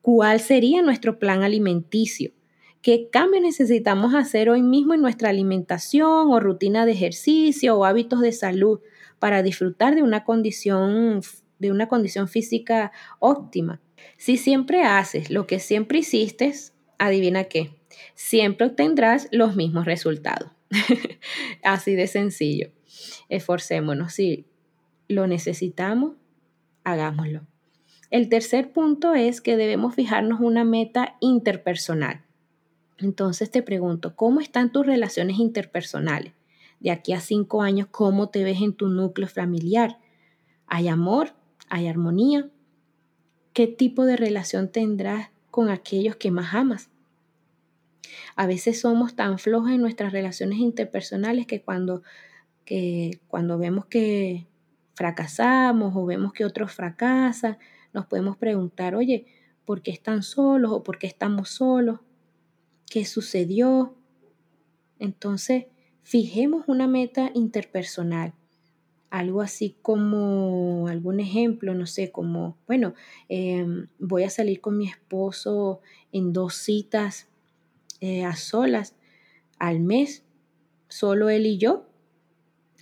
¿Cuál 0.00 0.40
sería 0.40 0.80
nuestro 0.80 1.18
plan 1.18 1.42
alimenticio? 1.42 2.32
¿Qué 2.80 3.10
cambios 3.10 3.42
necesitamos 3.42 4.14
hacer 4.14 4.48
hoy 4.48 4.62
mismo 4.62 4.94
en 4.94 5.02
nuestra 5.02 5.28
alimentación 5.28 6.32
o 6.32 6.40
rutina 6.40 6.86
de 6.86 6.92
ejercicio 6.92 7.76
o 7.76 7.84
hábitos 7.84 8.22
de 8.22 8.32
salud 8.32 8.80
para 9.18 9.42
disfrutar 9.42 9.94
de 9.94 10.02
una 10.02 10.24
condición 10.24 11.20
de 11.58 11.70
una 11.70 11.86
condición 11.86 12.28
física 12.28 12.90
óptima. 13.18 13.82
Si 14.16 14.38
siempre 14.38 14.84
haces 14.84 15.28
lo 15.28 15.46
que 15.46 15.58
siempre 15.58 15.98
hiciste, 15.98 16.54
adivina 16.96 17.44
qué, 17.44 17.74
siempre 18.14 18.68
obtendrás 18.68 19.28
los 19.32 19.54
mismos 19.54 19.84
resultados. 19.84 20.50
Así 21.62 21.94
de 21.94 22.06
sencillo. 22.06 22.70
Esforcémonos. 23.28 24.14
Si 24.14 24.46
lo 25.08 25.26
necesitamos, 25.26 26.14
hagámoslo. 26.84 27.42
El 28.10 28.28
tercer 28.28 28.72
punto 28.72 29.14
es 29.14 29.40
que 29.40 29.56
debemos 29.56 29.94
fijarnos 29.94 30.40
una 30.40 30.64
meta 30.64 31.16
interpersonal. 31.20 32.22
Entonces 32.98 33.50
te 33.50 33.62
pregunto, 33.62 34.14
¿cómo 34.14 34.40
están 34.40 34.70
tus 34.70 34.86
relaciones 34.86 35.38
interpersonales? 35.38 36.32
De 36.80 36.90
aquí 36.90 37.12
a 37.12 37.20
cinco 37.20 37.62
años, 37.62 37.88
¿cómo 37.90 38.28
te 38.28 38.44
ves 38.44 38.60
en 38.60 38.72
tu 38.72 38.88
núcleo 38.88 39.26
familiar? 39.26 39.98
¿Hay 40.66 40.88
amor? 40.88 41.32
¿Hay 41.68 41.88
armonía? 41.88 42.48
¿Qué 43.52 43.66
tipo 43.66 44.04
de 44.04 44.16
relación 44.16 44.68
tendrás 44.68 45.30
con 45.50 45.68
aquellos 45.68 46.16
que 46.16 46.30
más 46.30 46.54
amas? 46.54 46.90
A 48.36 48.46
veces 48.46 48.80
somos 48.80 49.14
tan 49.14 49.38
flojos 49.38 49.70
en 49.70 49.80
nuestras 49.80 50.12
relaciones 50.12 50.58
interpersonales 50.58 51.46
que 51.46 51.62
cuando, 51.62 52.02
que 52.64 53.18
cuando 53.28 53.58
vemos 53.58 53.86
que 53.86 54.46
fracasamos 54.94 55.94
o 55.96 56.06
vemos 56.06 56.32
que 56.32 56.44
otros 56.44 56.72
fracasan, 56.72 57.58
nos 57.92 58.06
podemos 58.06 58.36
preguntar, 58.36 58.94
oye, 58.94 59.26
¿por 59.64 59.82
qué 59.82 59.90
están 59.90 60.22
solos 60.22 60.72
o 60.72 60.82
por 60.82 60.98
qué 60.98 61.06
estamos 61.06 61.50
solos? 61.50 62.00
¿Qué 62.90 63.04
sucedió? 63.04 63.96
Entonces, 64.98 65.66
fijemos 66.02 66.64
una 66.68 66.86
meta 66.86 67.30
interpersonal 67.34 68.34
algo 69.14 69.42
así 69.42 69.76
como 69.80 70.88
algún 70.88 71.20
ejemplo, 71.20 71.72
no 71.72 71.86
sé, 71.86 72.10
como, 72.10 72.58
bueno, 72.66 72.94
em, 73.28 73.86
voy 74.00 74.24
a 74.24 74.30
salir 74.30 74.60
con 74.60 74.76
mi 74.76 74.88
esposo 74.88 75.80
en 76.10 76.32
dos 76.32 76.56
citas 76.56 77.28
eh, 78.00 78.24
a 78.24 78.34
solas 78.34 78.96
al 79.60 79.78
mes, 79.78 80.24
solo 80.88 81.30
él 81.30 81.46
y 81.46 81.58
yo, 81.58 81.86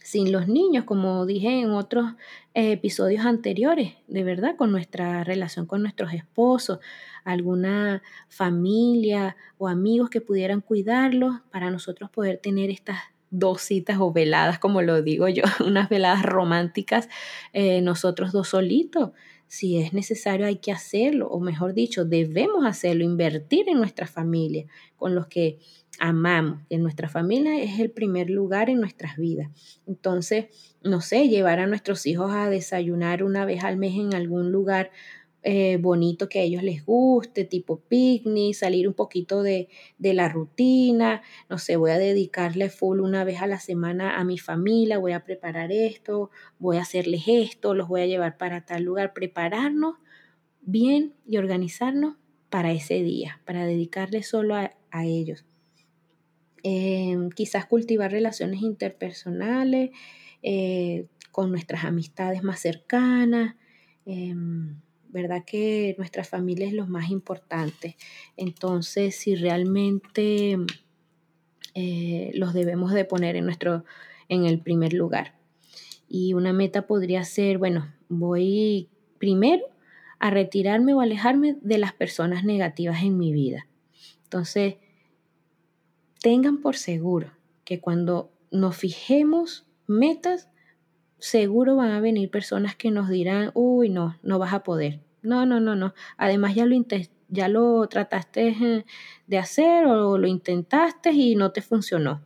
sin 0.03 0.33
los 0.33 0.49
niños, 0.49 0.85
como 0.85 1.27
dije 1.27 1.61
en 1.61 1.71
otros 1.71 2.13
eh, 2.55 2.73
episodios 2.73 3.25
anteriores, 3.25 3.95
de 4.09 4.25
verdad, 4.25 4.57
con 4.57 4.73
nuestra 4.73 5.25
relación 5.25 5.67
con 5.67 5.83
nuestros 5.83 6.13
esposos, 6.13 6.81
alguna 7.25 8.03
familia 8.29 9.37
o 9.59 9.69
amigos 9.69 10.11
que 10.11 10.21
pudieran 10.21 10.61
cuidarlos 10.61 11.41
para 11.51 11.71
nosotros 11.71 12.11
poder 12.11 12.39
tener 12.39 12.71
estas 12.71 12.99
dos 13.31 13.63
citas 13.63 13.97
o 13.99 14.13
veladas, 14.13 14.59
como 14.59 14.83
lo 14.83 15.03
digo 15.03 15.29
yo, 15.29 15.43
unas 15.67 15.89
veladas 15.89 16.23
románticas, 16.23 17.09
eh, 17.53 17.81
nosotros 17.81 18.33
dos 18.33 18.49
solitos. 18.49 19.11
Si 19.47 19.79
es 19.79 19.93
necesario 19.93 20.47
hay 20.47 20.57
que 20.57 20.73
hacerlo, 20.73 21.29
o 21.29 21.39
mejor 21.39 21.75
dicho, 21.75 22.07
debemos 22.07 22.65
hacerlo, 22.65 23.05
invertir 23.05 23.69
en 23.69 23.79
nuestra 23.79 24.07
familia, 24.07 24.65
con 24.97 25.15
los 25.15 25.27
que 25.27 25.59
amamos, 26.03 26.63
que 26.69 26.79
nuestra 26.79 27.09
familia 27.09 27.63
es 27.63 27.79
el 27.79 27.93
primer 27.93 28.29
lugar 28.29 28.69
en 28.69 28.81
nuestras 28.81 29.17
vidas. 29.17 29.51
Entonces, 29.87 30.47
no 30.83 31.01
sé, 31.01 31.29
llevar 31.29 31.61
a 31.61 31.69
nuestros 31.69 32.07
hijos 32.07 32.33
a 32.33 32.51
desayunar 32.51 33.23
una 33.23 33.45
vez 33.45 33.63
al 33.63 33.77
mes 33.77 33.95
en 33.95 34.13
algún 34.13 34.51
lugar 34.51 34.91
eh, 35.45 35.77
bonito 35.81 36.29
que 36.29 36.41
a 36.41 36.43
ellos 36.43 36.65
les 36.65 36.85
guste, 36.85 37.45
tipo 37.45 37.81
picnic, 37.81 38.55
salir 38.55 38.89
un 38.89 38.95
poquito 38.95 39.45
de, 39.45 39.69
de, 39.99 40.13
la 40.13 40.29
rutina, 40.29 41.23
no 41.49 41.59
sé, 41.59 41.77
voy 41.77 41.93
a 41.93 41.99
dedicarle 41.99 42.69
full 42.69 42.99
una 42.99 43.23
vez 43.23 43.41
a 43.41 43.47
la 43.47 43.61
semana 43.61 44.19
a 44.19 44.25
mi 44.25 44.39
familia, 44.39 44.99
voy 44.99 45.13
a 45.13 45.25
preparar 45.25 45.71
esto, 45.71 46.31
voy 46.59 46.79
a 46.79 46.83
hacerles 46.83 47.23
esto, 47.27 47.75
los 47.75 47.87
voy 47.87 48.01
a 48.01 48.07
llevar 48.07 48.39
para 48.39 48.67
tal 48.67 48.83
lugar, 48.83 49.13
prepararnos 49.13 49.97
bien 50.63 51.15
y 51.27 51.37
organizarnos 51.37 52.17
para 52.51 52.73
ese 52.73 53.03
día, 53.03 53.41
para 53.45 53.67
dedicarle 53.67 54.23
solo 54.23 54.57
a, 54.57 54.73
ellos. 55.05 55.45
Em, 56.63 57.31
quizás 57.31 57.67
cultivar 57.67 58.13
relaciones 58.13 58.63
interpersonales 58.63 59.91
eh, 60.43 61.07
con 61.31 61.51
nuestras 61.51 61.85
amistades 61.85 62.43
más 62.43 62.61
cercanas. 62.61 63.57
Em, 64.07 64.77
¿verdad? 65.09 65.45
Que 65.45 65.95
nuestra 65.99 66.25
familia 66.25 66.67
es 66.67 66.73
lo 66.73 66.87
más 66.87 67.11
importante. 67.11 67.97
Entonces, 68.37 69.15
si 69.15 69.35
realmente 69.35 70.57
eh, 71.75 72.31
los 72.35 72.55
debemos 72.55 72.93
de 72.93 73.05
poner 73.05 73.37
en, 73.37 73.45
nuestro, 73.45 73.85
en 74.29 74.47
el 74.47 74.61
primer 74.61 74.95
lugar. 74.95 75.35
Y 76.09 76.35
una 76.35 76.53
meta 76.53 76.87
podría 76.87 77.25
ser, 77.25 77.59
bueno, 77.59 77.93
voy 78.09 78.89
primero 79.19 79.65
a 80.19 80.31
retirarme 80.31 80.95
o 80.95 81.01
alejarme 81.01 81.57
de 81.61 81.79
las 81.79 81.93
personas 81.93 82.45
negativas 82.45 83.03
en 83.03 83.19
mi 83.19 83.33
vida. 83.33 83.67
Entonces, 84.25 84.77
tengan 86.23 86.59
por 86.59 86.77
seguro 86.77 87.33
que 87.65 87.81
cuando 87.81 88.31
nos 88.51 88.77
fijemos 88.77 89.67
metas, 89.87 90.49
seguro 91.19 91.77
van 91.77 91.91
a 91.91 92.01
venir 92.01 92.31
personas 92.31 92.77
que 92.77 92.91
nos 92.91 93.09
dirán, 93.09 93.51
uy, 93.55 93.89
no, 93.89 94.17
no 94.23 94.39
vas 94.39 94.53
a 94.53 94.63
poder. 94.63 95.01
No, 95.23 95.47
no, 95.47 95.61
no, 95.61 95.77
no. 95.77 95.95
Además 96.17 96.55
ya 96.55 96.67
lo, 96.67 96.77
ya 97.29 97.49
lo 97.49 97.87
trataste 97.89 98.49
eh, 98.49 98.85
de 99.27 99.39
hacer 99.39 99.87
o 99.87 100.19
lo 100.19 100.27
intentaste 100.27 101.13
y 101.13 101.37
no 101.37 101.53
te 101.53 101.63
funcionó. 101.63 102.23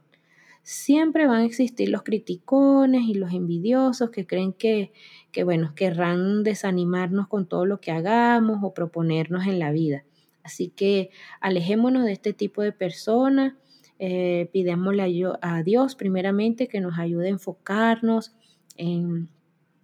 Siempre 0.63 1.27
van 1.27 1.43
a 1.43 1.45
existir 1.45 1.89
los 1.91 2.03
criticones 2.03 3.03
y 3.03 3.15
los 3.15 3.33
envidiosos 3.33 4.11
que 4.11 4.27
creen 4.27 4.53
que, 4.53 4.93
que 5.31 5.45
bueno, 5.45 5.75
querrán 5.75 6.43
desanimarnos 6.43 7.29
con 7.29 7.47
todo 7.47 7.67
lo 7.67 7.81
que 7.81 7.93
hagamos 7.93 8.59
o 8.63 8.75
proponernos 8.75 9.47
en 9.47 9.59
la 9.59 9.71
vida. 9.71 10.05
Así 10.43 10.69
que 10.69 11.11
alejémonos 11.41 12.05
de 12.05 12.13
este 12.13 12.33
tipo 12.33 12.63
de 12.63 12.73
personas, 12.73 13.55
eh, 13.99 14.51
pidémosle 14.53 15.27
a 15.41 15.63
Dios 15.63 15.95
primeramente 15.95 16.69
que 16.69 16.81
nos 16.81 16.99
ayude 16.99 17.29
a 17.29 17.31
enfocarnos 17.31 18.33
en, 18.77 19.29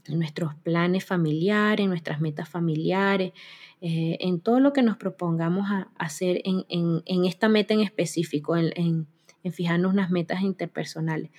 nuestros 0.08 0.56
planes 0.56 1.04
familiares, 1.04 1.84
en 1.84 1.88
nuestras 1.88 2.20
metas 2.20 2.48
familiares, 2.48 3.32
eh, 3.80 4.16
en 4.20 4.40
todo 4.40 4.58
lo 4.58 4.72
que 4.72 4.82
nos 4.82 4.96
propongamos 4.96 5.70
a, 5.70 5.88
hacer 5.96 6.42
en, 6.44 7.24
esta 7.24 7.48
meta 7.48 7.72
en 7.72 7.80
específico, 7.80 8.56
en, 8.56 9.06
fijarnos 9.52 9.92
unas 9.92 10.10
metas 10.10 10.42
interpersonales. 10.42 11.30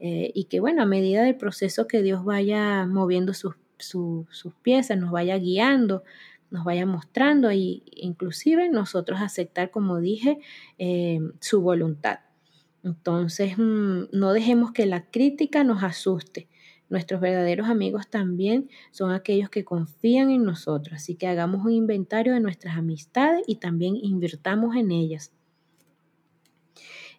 Eh, 0.00 0.32
y 0.34 0.44
que 0.44 0.58
bueno, 0.58 0.82
a 0.82 0.86
medida 0.86 1.22
del 1.22 1.36
proceso 1.36 1.86
que 1.86 2.02
Dios 2.02 2.24
vaya 2.24 2.86
moviendo 2.86 3.34
sus, 3.34 3.54
sus 3.78 4.54
piezas, 4.62 4.98
nos 4.98 5.12
vaya 5.12 5.38
guiando, 5.38 6.02
nos 6.50 6.64
vaya 6.64 6.86
mostrando 6.86 7.50
e 7.50 7.82
inclusive 7.96 8.68
nosotros 8.70 9.20
aceptar, 9.20 9.70
como 9.70 9.98
dije, 9.98 10.38
eh, 10.78 11.20
su 11.40 11.60
voluntad. 11.60 12.20
Entonces, 12.82 13.58
mm, 13.58 14.04
no 14.12 14.32
dejemos 14.32 14.72
que 14.72 14.86
la 14.86 15.10
crítica 15.10 15.64
nos 15.64 15.82
asuste. 15.82 16.48
Nuestros 16.88 17.20
verdaderos 17.20 17.68
amigos 17.68 18.08
también 18.08 18.70
son 18.92 19.12
aquellos 19.12 19.50
que 19.50 19.64
confían 19.64 20.30
en 20.30 20.44
nosotros, 20.44 20.96
así 20.96 21.16
que 21.16 21.26
hagamos 21.26 21.64
un 21.66 21.72
inventario 21.72 22.32
de 22.32 22.40
nuestras 22.40 22.78
amistades 22.78 23.42
y 23.46 23.56
también 23.56 23.96
invirtamos 23.96 24.74
en 24.74 24.90
ellas. 24.90 25.32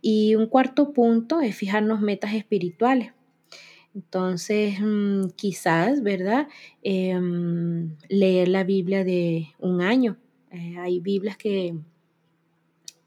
Y 0.01 0.35
un 0.35 0.47
cuarto 0.47 0.91
punto 0.91 1.41
es 1.41 1.55
fijarnos 1.55 2.01
metas 2.01 2.33
espirituales. 2.33 3.13
Entonces, 3.93 4.79
mm, 4.79 5.29
quizás, 5.35 6.01
¿verdad? 6.03 6.47
Em, 6.81 7.68
leer 8.09 8.49
la 8.49 8.63
Biblia 8.63 9.03
de 9.03 9.47
un 9.59 9.81
año. 9.81 10.17
Eh, 10.51 10.75
hay 10.77 10.99
Biblias 10.99 11.37
que, 11.37 11.75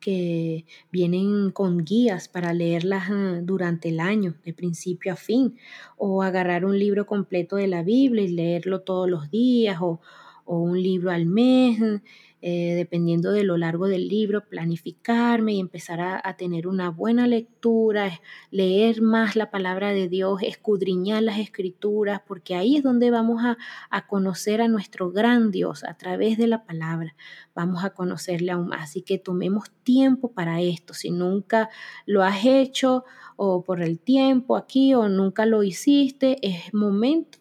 que 0.00 0.64
vienen 0.90 1.50
con 1.50 1.84
guías 1.84 2.28
para 2.28 2.54
leerlas 2.54 3.10
ah, 3.10 3.40
durante 3.42 3.90
el 3.90 4.00
año, 4.00 4.34
de 4.44 4.54
principio 4.54 5.12
a 5.12 5.16
fin, 5.16 5.56
o 5.96 6.22
agarrar 6.22 6.64
un 6.64 6.78
libro 6.78 7.04
completo 7.04 7.56
de 7.56 7.66
la 7.66 7.82
Biblia 7.82 8.24
y 8.24 8.28
leerlo 8.28 8.80
todos 8.80 9.10
los 9.10 9.30
días, 9.30 9.78
o, 9.80 10.00
o 10.44 10.58
un 10.58 10.80
libro 10.80 11.10
al 11.10 11.26
mes. 11.26 12.00
Eh, 12.44 12.74
dependiendo 12.74 13.30
de 13.30 13.44
lo 13.44 13.56
largo 13.56 13.86
del 13.86 14.08
libro, 14.08 14.48
planificarme 14.48 15.52
y 15.52 15.60
empezar 15.60 16.00
a, 16.00 16.36
tener 16.36 16.66
una 16.66 16.90
buena 16.90 17.28
lectura, 17.28 18.20
leer 18.50 19.00
más 19.00 19.36
la 19.36 19.52
palabra 19.52 19.92
de 19.92 20.08
Dios, 20.08 20.42
escudriñar 20.42 21.22
las 21.22 21.38
escrituras, 21.38 22.20
porque 22.26 22.56
ahí 22.56 22.76
es 22.76 22.82
donde 22.82 23.12
vamos 23.12 23.44
a, 23.44 23.58
a 23.90 24.08
conocer 24.08 24.60
a 24.60 24.66
nuestro 24.66 25.12
gran 25.12 25.52
Dios 25.52 25.84
a 25.84 25.96
través 25.96 26.36
de 26.36 26.48
la 26.48 26.64
palabra. 26.64 27.14
Vamos 27.54 27.84
a 27.84 27.90
conocerle 27.90 28.50
aún 28.50 28.68
más. 28.68 28.82
Así 28.82 29.02
que 29.02 29.18
tomemos 29.18 29.70
tiempo 29.84 30.32
para 30.32 30.60
esto. 30.60 30.94
Si 30.94 31.12
nunca 31.12 31.70
lo 32.06 32.24
has 32.24 32.44
hecho 32.44 33.04
o 33.36 33.62
por 33.62 33.80
el 33.80 34.00
tiempo 34.00 34.56
aquí 34.56 34.94
o 34.94 35.08
nunca 35.08 35.46
lo 35.46 35.62
hiciste, 35.62 36.38
es 36.42 36.74
momento, 36.74 37.38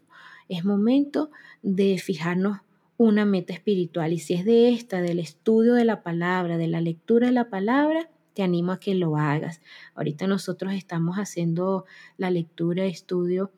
es 0.48 0.64
momento 0.64 1.32
de 1.64 1.98
fijarnos 1.98 2.60
una 3.02 3.26
meta 3.26 3.54
espiritual. 3.54 4.14
Y 4.14 4.20
si 4.20 4.36
es 4.36 4.46
de 4.46 4.70
esta, 4.70 5.02
del 5.02 5.20
estudio 5.20 5.74
de 5.74 5.86
la 5.86 6.04
palabra, 6.04 6.58
de 6.58 6.68
la 6.68 6.82
lectura 6.82 7.28
de 7.28 7.34
la 7.34 7.50
palabra, 7.50 8.10
te 8.34 8.44
animo 8.44 8.72
a 8.72 8.80
que 8.80 8.94
lo 8.94 9.18
hagas. 9.18 9.62
Ahorita 9.96 10.28
nosotros 10.28 10.74
estamos 10.74 11.18
haciendo 11.18 11.86
la 12.18 12.30
lectura, 12.30 12.86
estudio 12.86 13.52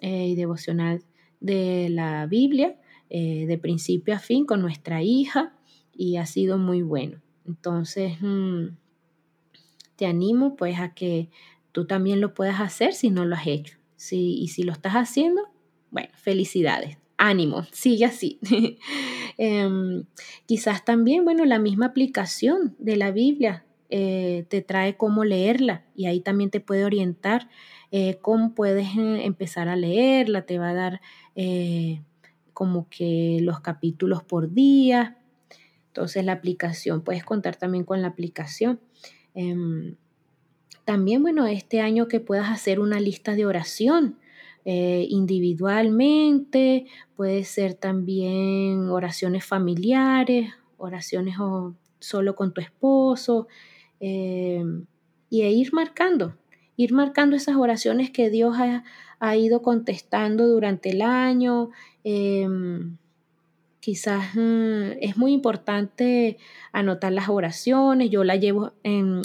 eh, 0.00 0.28
y 0.28 0.34
devocional 0.34 1.02
de 1.40 1.88
la 1.90 2.26
Biblia, 2.26 2.76
eh, 3.08 3.46
de 3.46 3.58
principio 3.58 4.14
a 4.14 4.18
fin, 4.18 4.44
con 4.44 4.60
nuestra 4.60 5.02
hija, 5.02 5.56
y 5.94 6.16
ha 6.16 6.26
sido 6.26 6.58
muy 6.58 6.82
bueno. 6.82 7.20
Entonces, 7.46 8.18
mm, 8.20 8.76
te 9.96 10.06
animo 10.06 10.54
pues 10.54 10.78
a 10.78 10.94
que 10.94 11.30
tú 11.72 11.86
también 11.86 12.20
lo 12.20 12.34
puedas 12.34 12.60
hacer 12.60 12.92
si 12.92 13.10
no 13.10 13.24
lo 13.24 13.36
has 13.36 13.46
hecho. 13.46 13.78
y 14.10 14.48
si 14.48 14.64
lo 14.64 14.72
estás 14.72 14.94
haciendo, 14.94 15.42
bueno, 15.90 16.10
felicidades 16.16 16.98
ánimo, 17.22 17.64
sigue 17.72 18.04
así. 18.04 18.38
Em, 19.38 20.04
quizás 20.44 20.84
también, 20.84 21.24
bueno, 21.24 21.46
la 21.46 21.58
misma 21.58 21.86
aplicación 21.86 22.76
de 22.78 22.96
la 22.96 23.10
Biblia 23.10 23.64
eh, 23.88 24.44
te 24.48 24.60
trae 24.60 24.96
cómo 24.98 25.24
leerla 25.24 25.84
y 25.96 26.04
ahí 26.04 26.20
también 26.20 26.50
te 26.50 26.60
puede 26.60 26.84
orientar 26.84 27.48
eh, 27.92 28.18
cómo 28.20 28.54
puedes 28.54 28.88
eh, 28.88 29.24
empezar 29.24 29.68
a 29.68 29.76
leerla, 29.76 30.42
te 30.42 30.58
va 30.58 30.70
a 30.70 30.74
dar 30.74 31.00
como 32.52 32.88
que 32.90 33.38
los 33.40 33.60
capítulos 33.60 34.22
por 34.22 34.52
día. 34.52 35.16
Entonces 35.88 36.24
la 36.24 36.32
aplicación, 36.32 37.00
puedes 37.00 37.24
contar 37.24 37.56
también 37.56 37.84
con 37.84 38.02
la 38.02 38.08
aplicación. 38.08 38.80
Em, 39.34 39.96
también, 40.84 41.22
bueno, 41.22 41.46
este 41.46 41.80
año 41.80 42.06
que 42.06 42.20
puedas 42.20 42.50
hacer 42.50 42.80
una 42.80 43.00
lista 43.00 43.34
de 43.34 43.46
oración 43.46 44.18
eh, 44.64 45.06
individualmente, 45.08 46.86
puede 47.16 47.44
ser 47.44 47.74
también 47.74 48.88
oraciones 48.90 49.44
familiares, 49.44 50.52
oraciones 50.76 51.36
solo 51.98 52.34
con 52.36 52.52
tu 52.54 52.60
esposo, 52.60 53.48
eh, 54.00 54.64
y 55.30 55.42
e 55.42 55.50
ir 55.50 55.72
marcando, 55.72 56.36
ir 56.76 56.92
marcando 56.92 57.36
esas 57.36 57.56
oraciones 57.56 58.10
que 58.10 58.30
Dios 58.30 58.56
ha, 58.58 58.84
ido 59.36 59.62
contestando 59.62 60.48
durante 60.48 60.90
el 60.90 61.00
año. 61.00 61.70
Em, 62.02 62.96
quizás 63.82 64.34
mm, 64.34 64.98
es 65.00 65.16
muy 65.16 65.32
importante 65.32 66.38
anotar 66.72 67.12
las 67.12 67.28
oraciones, 67.28 68.10
yo 68.10 68.24
las 68.24 68.40
llevo 68.40 68.72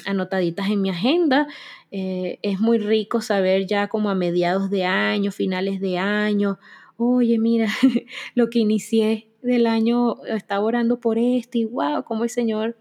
anotaditas 0.06 0.70
en 0.70 0.82
mi 0.82 0.90
agenda, 0.90 1.48
eh, 1.92 2.40
es 2.42 2.60
muy 2.60 2.78
rico 2.78 3.22
saber 3.22 3.66
ya 3.66 3.88
como 3.88 4.10
a 4.10 4.16
mediados 4.16 4.70
de 4.70 4.86
año, 4.86 5.32
finales 5.32 5.80
de 5.80 5.98
año, 5.98 6.60
oye, 6.98 7.38
mira, 7.40 7.68
lo 8.36 8.50
que 8.50 8.60
inicié 8.60 9.30
del 9.42 9.68
año, 9.68 10.24
estaba 10.26 10.66
orando 10.66 11.00
por 11.00 11.18
esto 11.18 11.58
y 11.58 11.66
wow, 11.66 12.04
como 12.04 12.24
el 12.24 12.30
Señor 12.30 12.78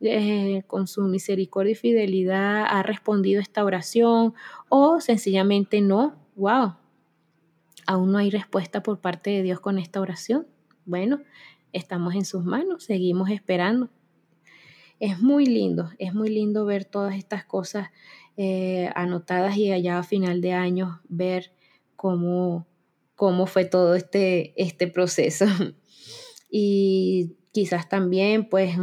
eh, 0.00 0.62
con 0.66 0.86
su 0.86 1.02
misericordia 1.02 1.72
y 1.72 1.76
fidelidad 1.76 2.64
ha 2.68 2.82
respondido 2.82 3.40
esta 3.40 3.64
oración 3.64 4.34
o 4.68 5.00
sencillamente 5.00 5.80
no, 5.80 6.16
wow, 6.34 6.74
aún 7.86 8.12
no 8.12 8.18
hay 8.18 8.30
respuesta 8.30 8.82
por 8.82 9.00
parte 9.00 9.30
de 9.30 9.42
Dios 9.42 9.60
con 9.60 9.78
esta 9.78 10.00
oración 10.00 10.46
bueno, 10.84 11.20
estamos 11.72 12.14
en 12.14 12.24
sus 12.24 12.44
manos, 12.44 12.84
seguimos 12.84 13.30
esperando. 13.30 13.90
Es 14.98 15.20
muy 15.20 15.46
lindo, 15.46 15.90
es 15.98 16.14
muy 16.14 16.28
lindo 16.28 16.64
ver 16.64 16.84
todas 16.84 17.16
estas 17.16 17.44
cosas 17.44 17.90
eh, 18.36 18.90
anotadas 18.94 19.56
y 19.56 19.72
allá 19.72 19.98
a 19.98 20.02
final 20.02 20.40
de 20.40 20.52
año 20.52 21.00
ver 21.08 21.52
cómo, 21.96 22.66
cómo 23.14 23.46
fue 23.46 23.64
todo 23.64 23.94
este, 23.94 24.54
este 24.56 24.86
proceso. 24.88 25.46
y 26.50 27.36
quizás 27.52 27.88
también 27.88 28.48
pues 28.48 28.76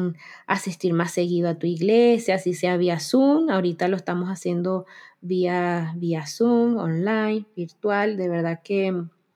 asistir 0.45 0.93
más 0.93 1.12
seguido 1.12 1.49
a 1.49 1.59
tu 1.59 1.67
iglesia, 1.67 2.35
así 2.35 2.53
sea 2.53 2.77
vía 2.77 2.99
Zoom. 2.99 3.49
Ahorita 3.49 3.88
lo 3.88 3.97
estamos 3.97 4.29
haciendo 4.29 4.85
vía, 5.21 5.93
vía 5.97 6.25
Zoom, 6.27 6.77
online, 6.77 7.45
virtual. 7.55 8.17
De 8.17 8.29
verdad 8.29 8.62
que 8.63 8.93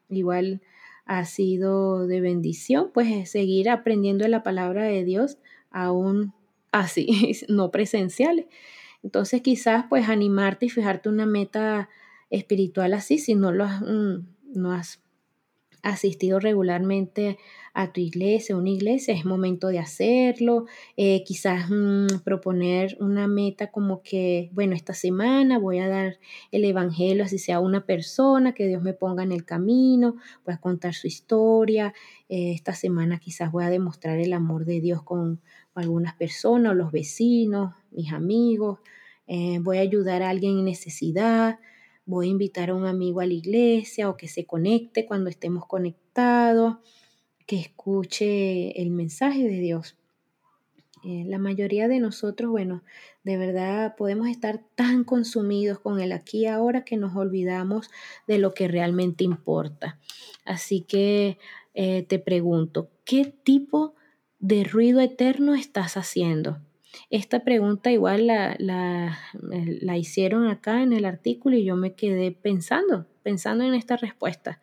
igual 0.10 0.62
ha 1.06 1.26
sido 1.26 2.08
de 2.08 2.22
bendición, 2.22 2.92
pues 2.94 3.30
seguir 3.30 3.70
aprendiendo 3.70 4.28
la 4.28 4.44
palabra 4.44 4.84
de 4.84 5.04
Dios 5.04 5.38
aún 5.70 6.34
así, 6.72 7.08
no 7.50 7.72
presenciales. 7.72 8.46
Entonces 9.04 9.42
quizás 9.42 9.86
pues 9.90 10.10
animarte 10.10 10.66
y 10.66 10.70
fijarte 10.70 11.10
una 11.10 11.26
meta 11.26 11.90
espiritual 12.30 12.94
así, 12.94 13.20
si 13.20 13.36
no 13.36 13.52
lo 13.52 13.66
has, 13.66 13.82
mm, 13.82 14.26
no 14.56 14.72
has 14.72 15.04
asistido 15.84 16.40
regularmente 16.40 17.38
a 17.74 17.92
tu 17.92 18.00
iglesia, 18.00 18.56
una 18.56 18.70
iglesia, 18.70 19.14
es 19.14 19.26
momento 19.26 19.68
de 19.68 19.80
hacerlo. 19.80 20.66
Eh, 20.96 21.24
quizás 21.26 21.70
mm, 21.70 22.20
proponer 22.24 22.96
una 23.00 23.28
meta 23.28 23.72
como 23.72 24.02
que, 24.02 24.50
bueno, 24.54 24.76
esta 24.76 24.94
semana 24.94 25.60
voy 25.60 25.80
a 25.80 25.90
dar 25.90 26.20
el 26.52 26.64
Evangelio, 26.66 27.26
así 27.26 27.38
sea 27.38 27.60
una 27.60 27.86
persona 27.86 28.54
que 28.54 28.68
Dios 28.68 28.82
me 28.82 28.94
ponga 28.94 29.24
en 29.24 29.32
el 29.32 29.44
camino, 29.44 30.16
voy 30.46 30.54
a 30.54 30.60
contar 30.60 30.94
su 30.94 31.08
historia. 31.08 31.94
Eh, 32.30 32.54
esta 32.54 32.74
semana 32.74 33.20
quizás 33.20 33.52
voy 33.52 33.66
a 33.66 33.70
demostrar 33.70 34.20
el 34.20 34.34
amor 34.34 34.66
de 34.66 34.80
Dios 34.80 35.04
con 35.04 35.42
algunas 35.76 36.16
personas, 36.16 36.76
los 36.76 36.92
vecinos, 36.92 37.74
mis 37.92 38.12
amigos. 38.12 38.80
Eh, 39.28 39.60
voy 39.62 39.78
a 39.78 39.82
ayudar 39.82 40.22
a 40.22 40.30
alguien 40.30 40.60
en 40.60 40.66
necesidad 40.66 41.60
voy 42.06 42.28
a 42.28 42.32
invitar 42.32 42.70
a 42.70 42.76
un 42.76 42.86
amigo 42.86 43.22
a 43.22 43.26
la 43.26 43.34
iglesia 43.34 44.10
o 44.10 44.18
que 44.18 44.28
se 44.28 44.46
conecte 44.46 45.06
cuando 45.06 45.30
estemos 45.30 45.66
conectados, 45.66 46.78
que 47.46 47.58
escuche 47.58 48.82
el 48.82 48.90
mensaje 48.90 49.44
de 49.44 49.60
Dios. 49.60 49.98
Eh, 51.06 51.26
la 51.28 51.38
mayoría 51.38 51.90
de 51.90 52.00
nosotros, 52.00 52.50
bueno, 52.50 52.84
de 53.24 53.38
verdad 53.38 53.96
podemos 53.98 54.28
estar 54.30 54.62
tan 54.76 55.04
consumidos 55.04 55.80
con 55.80 56.00
el 56.00 56.14
aquí 56.14 56.40
y 56.40 56.46
ahora 56.46 56.86
que 56.86 56.96
nos 56.96 57.16
olvidamos 57.16 57.90
de 58.26 58.38
lo 58.38 58.54
que 58.54 58.70
realmente 58.70 59.26
importa. 59.26 60.00
Así 60.46 60.82
que 60.82 61.38
eh, 61.74 62.04
te 62.04 62.20
pregunto, 62.20 62.90
¿qué 63.04 63.26
tipo 63.26 63.96
de 64.44 64.66
ruido 64.66 65.00
eterno 65.00 65.56
estás 65.56 65.96
haciendo? 65.96 66.60
Esta 67.10 67.46
pregunta 67.46 67.92
igual 67.92 68.28
la, 68.28 68.58
la, 68.60 69.18
eh, 69.54 69.80
la 69.82 69.98
hicieron 69.98 70.48
acá 70.48 70.84
en 70.84 70.92
el 70.92 71.06
artículo 71.06 71.56
y 71.56 71.64
yo 71.64 71.78
me 71.78 71.96
quedé 71.96 72.34
pensando, 72.34 73.08
pensando 73.24 73.64
en 73.64 73.74
esta 73.74 73.96
respuesta. 73.96 74.60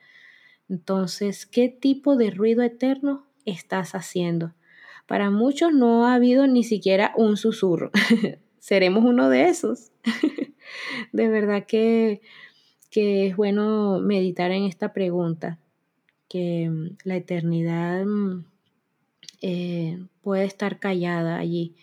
Entonces, 0.68 1.46
¿qué 1.46 1.70
tipo 1.70 2.16
de 2.16 2.30
ruido 2.30 2.62
eterno 2.62 3.26
estás 3.46 3.94
haciendo? 3.94 4.52
Para 5.06 5.30
muchos 5.30 5.72
no 5.72 6.06
ha 6.06 6.14
habido 6.14 6.46
ni 6.46 6.62
siquiera 6.62 7.14
un 7.16 7.38
susurro. 7.38 7.90
Seremos 8.58 9.02
uno 9.02 9.30
de 9.30 9.48
esos. 9.48 9.92
de 11.12 11.28
verdad 11.28 11.64
que, 11.66 12.20
que 12.90 13.28
es 13.28 13.34
bueno 13.34 13.98
meditar 14.00 14.50
en 14.50 14.64
esta 14.64 14.92
pregunta, 14.92 15.58
que 16.28 16.68
mm, 16.68 16.98
la 17.04 17.16
eternidad 17.16 18.04
mm, 18.04 18.44
eh, 19.40 19.98
puede 20.22 20.44
estar 20.44 20.78
callada 20.78 21.38
allí 21.38 21.74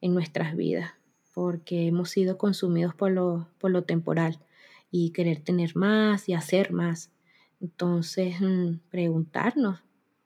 en 0.00 0.14
nuestras 0.14 0.56
vidas, 0.56 0.92
porque 1.34 1.86
hemos 1.86 2.10
sido 2.10 2.38
consumidos 2.38 2.94
por 2.94 3.12
lo, 3.12 3.48
por 3.58 3.70
lo 3.70 3.82
temporal 3.84 4.38
y 4.90 5.10
querer 5.10 5.40
tener 5.40 5.76
más 5.76 6.28
y 6.28 6.34
hacer 6.34 6.72
más. 6.72 7.10
Entonces, 7.60 8.40
mm, 8.40 8.78
preguntarnos, 8.90 9.80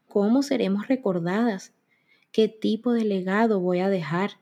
¿cómo 0.09 0.43
seremos 0.43 0.89
recordadas? 0.89 1.73
¿Qué 2.31 2.49
tipo 2.49 2.93
de 2.93 3.05
legado 3.05 3.61
voy 3.61 3.81
a 3.81 3.89
dejar? 3.89 4.33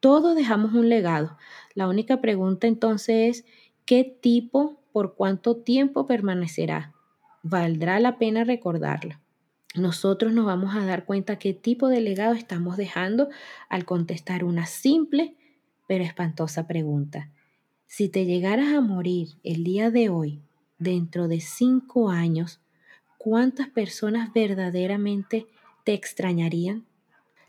Todos 0.00 0.34
dejamos 0.34 0.72
un 0.72 0.88
legado. 0.88 1.36
La 1.74 1.88
única 1.88 2.20
pregunta 2.20 2.66
entonces 2.66 3.38
es, 3.38 3.44
¿qué 3.84 4.04
tipo, 4.04 4.80
por 4.92 5.14
cuánto 5.14 5.56
tiempo 5.56 6.06
permanecerá? 6.06 6.94
¿Valdrá 7.42 8.00
la 8.00 8.18
pena 8.18 8.44
recordarlo? 8.44 9.16
Nosotros 9.76 10.32
nos 10.32 10.46
vamos 10.46 10.74
a 10.74 10.84
dar 10.84 11.04
cuenta 11.04 11.38
qué 11.38 11.54
tipo 11.54 11.88
de 11.88 12.00
legado 12.00 12.34
estamos 12.34 12.76
dejando 12.76 13.28
al 13.68 13.84
contestar 13.84 14.42
una 14.44 14.66
simple 14.66 15.36
pero 15.86 16.04
espantosa 16.04 16.66
pregunta. 16.66 17.30
Si 17.86 18.08
te 18.08 18.24
llegaras 18.24 18.72
a 18.74 18.80
morir 18.80 19.30
el 19.42 19.64
día 19.64 19.90
de 19.90 20.08
hoy, 20.08 20.40
dentro 20.78 21.26
de 21.26 21.40
cinco 21.40 22.10
años, 22.10 22.60
¿cuántas 23.18 23.68
personas 23.68 24.32
verdaderamente 24.32 25.46
te 25.84 25.92
extrañarían? 25.94 26.84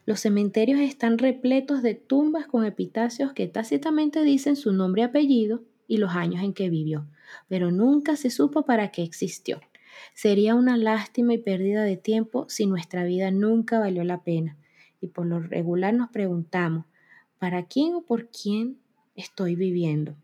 Los 0.06 0.22
cementerios 0.22 0.80
están 0.80 1.20
repletos 1.20 1.84
de 1.84 1.94
tumbas 1.94 2.48
con 2.48 2.66
epitafios 2.66 3.34
que 3.34 3.48
tácitamente 3.48 4.24
dicen 4.24 4.56
su 4.56 4.74
nombre 4.74 5.04
y 5.04 5.06
apellido 5.06 5.64
y 5.88 5.98
los 5.98 6.12
años 6.16 6.44
en 6.44 6.54
que 6.54 6.70
vivió, 6.70 7.06
pero 7.48 7.72
nunca 7.72 8.16
se 8.16 8.32
supo 8.32 8.64
para 8.66 8.90
qué 8.92 9.04
existió. 9.04 9.62
Sería 10.14 10.56
una 10.56 10.78
lástima 10.78 11.34
y 11.34 11.38
pérdida 11.38 11.84
de 11.84 11.98
tiempo 11.98 12.46
si 12.50 12.66
nuestra 12.66 13.04
vida 13.04 13.32
nunca 13.32 13.80
valió 13.80 14.04
la 14.04 14.24
pena. 14.24 14.58
Y 15.00 15.08
por 15.08 15.26
lo 15.26 15.40
regular 15.40 15.94
nos 15.94 16.10
preguntamos, 16.10 16.86
¿para 17.40 17.66
quién 17.66 17.96
o 17.96 18.02
por 18.02 18.30
quién 18.30 18.78
estoy 19.16 19.56
viviendo? 19.56 20.16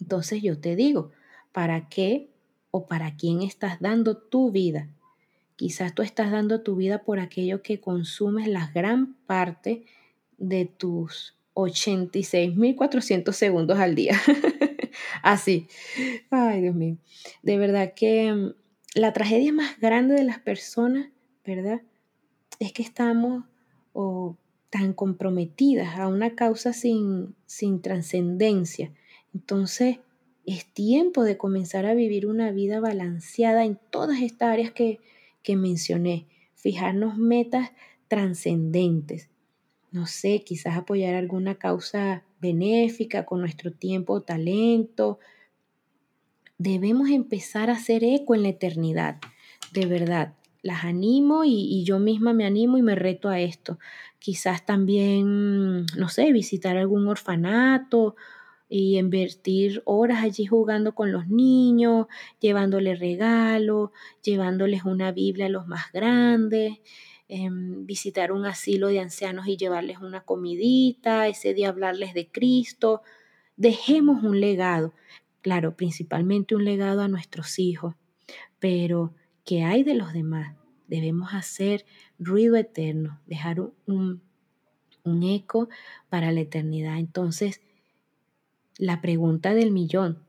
Entonces 0.00 0.42
yo 0.42 0.58
te 0.58 0.76
digo, 0.76 1.10
¿para 1.52 1.88
qué 1.88 2.30
o 2.70 2.86
para 2.86 3.16
quién 3.16 3.42
estás 3.42 3.80
dando 3.80 4.16
tu 4.16 4.50
vida? 4.50 4.88
Quizás 5.56 5.94
tú 5.94 6.02
estás 6.02 6.30
dando 6.30 6.60
tu 6.60 6.76
vida 6.76 7.02
por 7.02 7.18
aquello 7.18 7.62
que 7.62 7.80
consumes 7.80 8.46
la 8.46 8.70
gran 8.74 9.14
parte 9.26 9.84
de 10.36 10.66
tus 10.66 11.34
86.400 11.54 13.32
segundos 13.32 13.78
al 13.78 13.94
día. 13.94 14.20
Así. 15.22 15.68
Ay, 16.30 16.62
Dios 16.62 16.74
mío. 16.74 16.96
De 17.42 17.58
verdad 17.58 17.94
que 17.94 18.32
mm, 18.32 18.54
la 18.94 19.12
tragedia 19.12 19.52
más 19.52 19.78
grande 19.80 20.14
de 20.14 20.24
las 20.24 20.38
personas, 20.38 21.08
¿verdad? 21.44 21.82
Es 22.58 22.72
que 22.72 22.82
estamos 22.82 23.44
tan 24.70 24.92
comprometidas 24.92 25.96
a 25.96 26.08
una 26.08 26.34
causa 26.34 26.72
sin, 26.72 27.34
sin 27.46 27.80
trascendencia. 27.80 28.92
Entonces, 29.34 29.98
es 30.44 30.66
tiempo 30.66 31.24
de 31.24 31.36
comenzar 31.36 31.86
a 31.86 31.94
vivir 31.94 32.26
una 32.26 32.50
vida 32.50 32.80
balanceada 32.80 33.64
en 33.64 33.78
todas 33.90 34.20
estas 34.20 34.50
áreas 34.50 34.70
que, 34.72 35.00
que 35.42 35.56
mencioné, 35.56 36.26
fijarnos 36.54 37.16
metas 37.16 37.72
trascendentes. 38.08 39.28
No 39.90 40.06
sé, 40.06 40.42
quizás 40.42 40.76
apoyar 40.76 41.14
alguna 41.14 41.56
causa 41.56 42.22
con 43.26 43.40
nuestro 43.40 43.72
tiempo 43.72 44.14
o 44.14 44.22
talento. 44.22 45.18
Debemos 46.58 47.10
empezar 47.10 47.70
a 47.70 47.74
hacer 47.74 48.04
eco 48.04 48.34
en 48.34 48.42
la 48.42 48.48
eternidad, 48.50 49.18
de 49.72 49.86
verdad. 49.86 50.34
Las 50.62 50.84
animo 50.84 51.44
y, 51.44 51.52
y 51.52 51.84
yo 51.84 51.98
misma 51.98 52.32
me 52.32 52.44
animo 52.44 52.76
y 52.78 52.82
me 52.82 52.94
reto 52.94 53.28
a 53.28 53.40
esto. 53.40 53.78
Quizás 54.18 54.66
también, 54.66 55.86
no 55.96 56.08
sé, 56.08 56.32
visitar 56.32 56.76
algún 56.76 57.06
orfanato 57.06 58.16
y 58.68 58.98
invertir 58.98 59.82
horas 59.84 60.24
allí 60.24 60.46
jugando 60.46 60.94
con 60.94 61.12
los 61.12 61.28
niños, 61.28 62.06
llevándoles 62.40 62.98
regalos, 62.98 63.90
llevándoles 64.22 64.84
una 64.84 65.12
Biblia 65.12 65.46
a 65.46 65.50
los 65.50 65.66
más 65.66 65.92
grandes, 65.92 66.78
em, 67.28 67.86
visitar 67.86 68.32
un 68.32 68.46
asilo 68.46 68.88
de 68.88 69.00
ancianos 69.00 69.46
y 69.48 69.56
llevarles 69.56 69.98
una 69.98 70.22
comidita, 70.22 71.28
ese 71.28 71.54
día 71.54 71.68
hablarles 71.68 72.14
de 72.14 72.28
Cristo. 72.28 73.02
Dejemos 73.56 74.22
un 74.22 74.40
legado, 74.40 74.94
claro, 75.42 75.76
principalmente 75.76 76.54
un 76.54 76.64
legado 76.64 77.02
a 77.02 77.08
nuestros 77.08 77.58
hijos, 77.58 77.94
pero 78.58 79.14
¿qué 79.44 79.64
hay 79.64 79.82
de 79.82 79.94
los 79.94 80.12
demás? 80.12 80.56
Debemos 80.88 81.34
hacer 81.34 81.84
ruido 82.18 82.56
eterno, 82.56 83.20
dejar 83.26 83.60
un, 83.86 84.22
un 85.04 85.22
eco 85.22 85.68
para 86.08 86.32
la 86.32 86.40
eternidad. 86.40 86.98
Entonces, 86.98 87.60
la 88.78 89.00
pregunta 89.00 89.54
del 89.54 89.70
millón. 89.70 90.22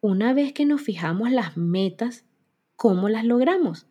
Una 0.00 0.34
vez 0.34 0.52
que 0.52 0.66
nos 0.66 0.82
fijamos 0.82 1.30
las 1.30 1.56
metas, 1.56 2.24
¿cómo 2.76 3.08
las 3.08 3.24
logramos? 3.24 3.86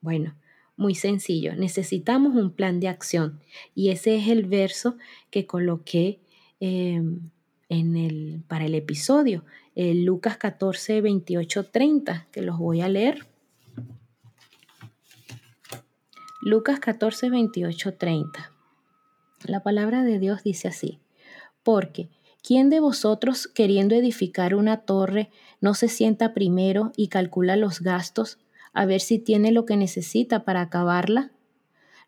Bueno, 0.00 0.34
muy 0.76 0.94
sencillo, 0.94 1.54
necesitamos 1.54 2.34
un 2.36 2.52
plan 2.52 2.80
de 2.80 2.88
acción 2.88 3.40
y 3.74 3.90
ese 3.90 4.16
es 4.16 4.28
el 4.28 4.44
verso 4.44 4.96
que 5.30 5.46
coloqué 5.46 6.20
em, 6.60 7.30
en 7.68 7.96
el, 7.96 8.42
para 8.46 8.66
el 8.66 8.74
episodio, 8.74 9.44
el 9.74 10.04
Lucas 10.04 10.36
14, 10.36 11.00
28, 11.00 11.64
30, 11.66 12.28
que 12.30 12.42
los 12.42 12.58
voy 12.58 12.80
a 12.80 12.88
leer. 12.88 13.26
Lucas 16.42 16.78
14, 16.78 17.30
28, 17.30 17.94
30. 17.94 18.52
La 19.46 19.62
palabra 19.62 20.04
de 20.04 20.18
Dios 20.18 20.42
dice 20.42 20.68
así, 20.68 21.00
porque 21.62 22.08
¿Quién 22.46 22.70
de 22.70 22.78
vosotros, 22.78 23.48
queriendo 23.48 23.96
edificar 23.96 24.54
una 24.54 24.82
torre, 24.82 25.30
no 25.60 25.74
se 25.74 25.88
sienta 25.88 26.32
primero 26.32 26.92
y 26.96 27.08
calcula 27.08 27.56
los 27.56 27.80
gastos 27.80 28.38
a 28.76 28.84
ver 28.84 29.00
si 29.00 29.18
tiene 29.18 29.52
lo 29.52 29.64
que 29.64 29.78
necesita 29.78 30.44
para 30.44 30.60
acabarla? 30.60 31.32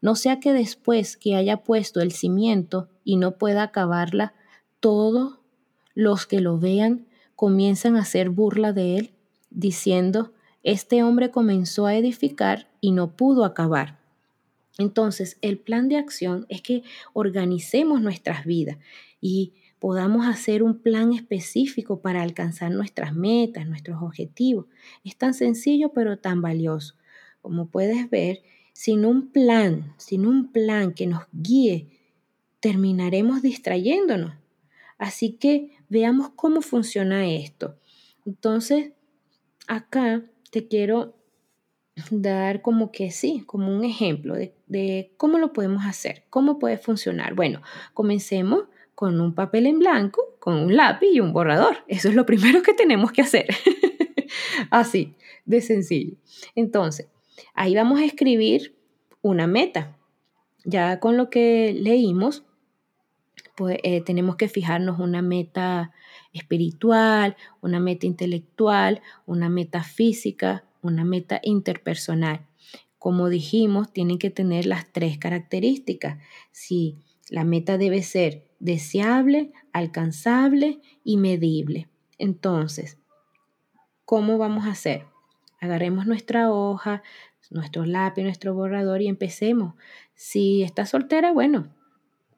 No 0.03 0.15
sea 0.15 0.39
que 0.39 0.53
después 0.53 1.17
que 1.17 1.35
haya 1.35 1.65
puesto 1.65 2.03
el 2.03 2.13
cimiento 2.13 2.91
y 3.05 3.17
no 3.17 3.39
pueda 3.39 3.63
acabarla, 3.63 4.35
todos 4.79 5.39
los 5.95 6.27
que 6.27 6.43
lo 6.43 6.59
vean 6.59 7.07
comienzan 7.37 7.97
a 7.97 8.03
hacer 8.03 8.29
burla 8.29 8.75
de 8.75 8.99
él, 8.99 9.13
diciendo, 9.49 10.35
este 10.63 11.03
hombre 11.03 11.31
comenzó 11.31 11.87
a 11.87 11.95
edificar 11.95 12.69
y 12.83 12.93
no 12.93 13.17
pudo 13.17 13.47
acabar. 13.47 13.99
Entonces, 14.77 15.39
el 15.41 15.59
plan 15.59 15.89
de 15.89 15.97
acción 15.97 16.45
es 16.51 16.61
que 16.61 16.83
organicemos 17.15 18.03
nuestras 18.03 18.45
vidas 18.45 18.77
y 19.23 19.55
podamos 19.79 20.27
hacer 20.27 20.63
un 20.63 20.79
plan 20.79 21.13
específico 21.13 22.01
para 22.01 22.23
alcanzar 22.23 22.71
nuestras 22.71 23.15
metas, 23.15 23.67
nuestros 23.67 24.03
objetivos. 24.03 24.67
Es 25.05 25.17
tan 25.17 25.35
sencillo 25.35 25.93
pero 25.93 26.19
tan 26.19 26.43
valioso. 26.43 26.95
Como 27.41 27.69
puedes 27.69 28.11
ver, 28.11 28.43
sin 28.73 29.05
un 29.05 29.31
plan, 29.31 29.95
sin 29.97 30.27
un 30.27 30.53
plan 30.53 30.93
que 30.93 31.07
nos 31.07 31.25
guíe, 31.33 31.89
terminaremos 32.61 33.43
distrayéndonos. 33.43 34.35
Así 34.99 35.33
que 35.33 35.71
veamos 35.89 36.31
cómo 36.31 36.61
funciona 36.61 37.29
esto. 37.29 37.77
Entonces, 38.27 38.93
acá 39.69 40.25
te 40.51 40.67
quiero 40.67 41.15
dar 42.11 42.63
como 42.63 42.93
que 42.93 43.11
sí, 43.11 43.43
como 43.47 43.75
un 43.75 43.85
ejemplo 43.85 44.35
de, 44.35 45.13
cómo 45.17 45.39
lo 45.39 45.53
podemos 45.53 45.85
hacer, 45.85 46.25
cómo 46.31 46.59
puede 46.59 46.79
funcionar. 46.79 47.35
Bueno, 47.35 47.63
comencemos 47.95 48.65
con 48.99 49.21
un 49.21 49.33
papel 49.33 49.67
en 49.67 49.79
blanco, 49.79 50.35
con 50.41 50.57
un 50.57 50.75
lápiz 50.75 51.07
y 51.13 51.21
un 51.21 51.33
borrador. 51.33 51.85
Eso 51.87 52.09
es 52.09 52.17
lo 52.17 52.27
primero 52.27 52.65
que 52.65 52.75
tenemos 52.75 53.13
que 53.13 53.23
hacer. 53.23 53.47
Así, 54.73 55.15
de 55.45 55.61
sencillo. 55.61 56.17
Entonces, 56.57 57.07
ahí 57.55 57.77
vamos 57.77 58.01
a 58.01 58.05
escribir 58.05 58.77
una 59.23 59.47
meta. 59.47 59.97
Ya 60.65 60.99
con 60.99 61.17
lo 61.17 61.31
que 61.31 61.73
leímos, 61.79 62.45
pues 63.57 63.79
eh, 63.85 64.01
tenemos 64.01 64.35
que 64.35 64.49
fijarnos 64.49 64.99
una 64.99 65.23
meta 65.23 65.93
espiritual, 66.33 67.37
una 67.61 67.79
meta 67.79 68.05
intelectual, 68.05 69.01
una 69.27 69.49
meta 69.49 69.85
física, 69.85 70.65
una 70.83 71.05
meta 71.05 71.39
interpersonal. 71.45 72.49
Como 72.99 73.29
dijimos, 73.29 73.93
tienen 73.93 74.19
que 74.19 74.31
tener 74.31 74.67
las 74.67 74.93
tres 74.93 75.19
características. 75.19 76.19
Si 76.51 76.99
la 77.31 77.45
meta 77.45 77.79
debe 77.79 78.03
ser 78.03 78.45
deseable, 78.59 79.53
alcanzable 79.73 80.81
y 81.05 81.17
medible. 81.17 81.89
Entonces, 82.19 82.99
¿cómo 84.05 84.39
vamos 84.39 84.67
a 84.67 84.73
hacer? 84.73 85.07
Agarremos 85.61 86.07
nuestra 86.07 86.51
hoja, 86.51 87.03
nuestro 87.51 87.85
lápiz, 87.85 88.23
nuestro 88.23 88.55
borrador 88.55 89.03
y 89.03 89.09
empecemos. 89.09 89.75
Si 90.15 90.63
estás 90.63 90.91
soltera, 90.91 91.33
bueno, 91.33 91.75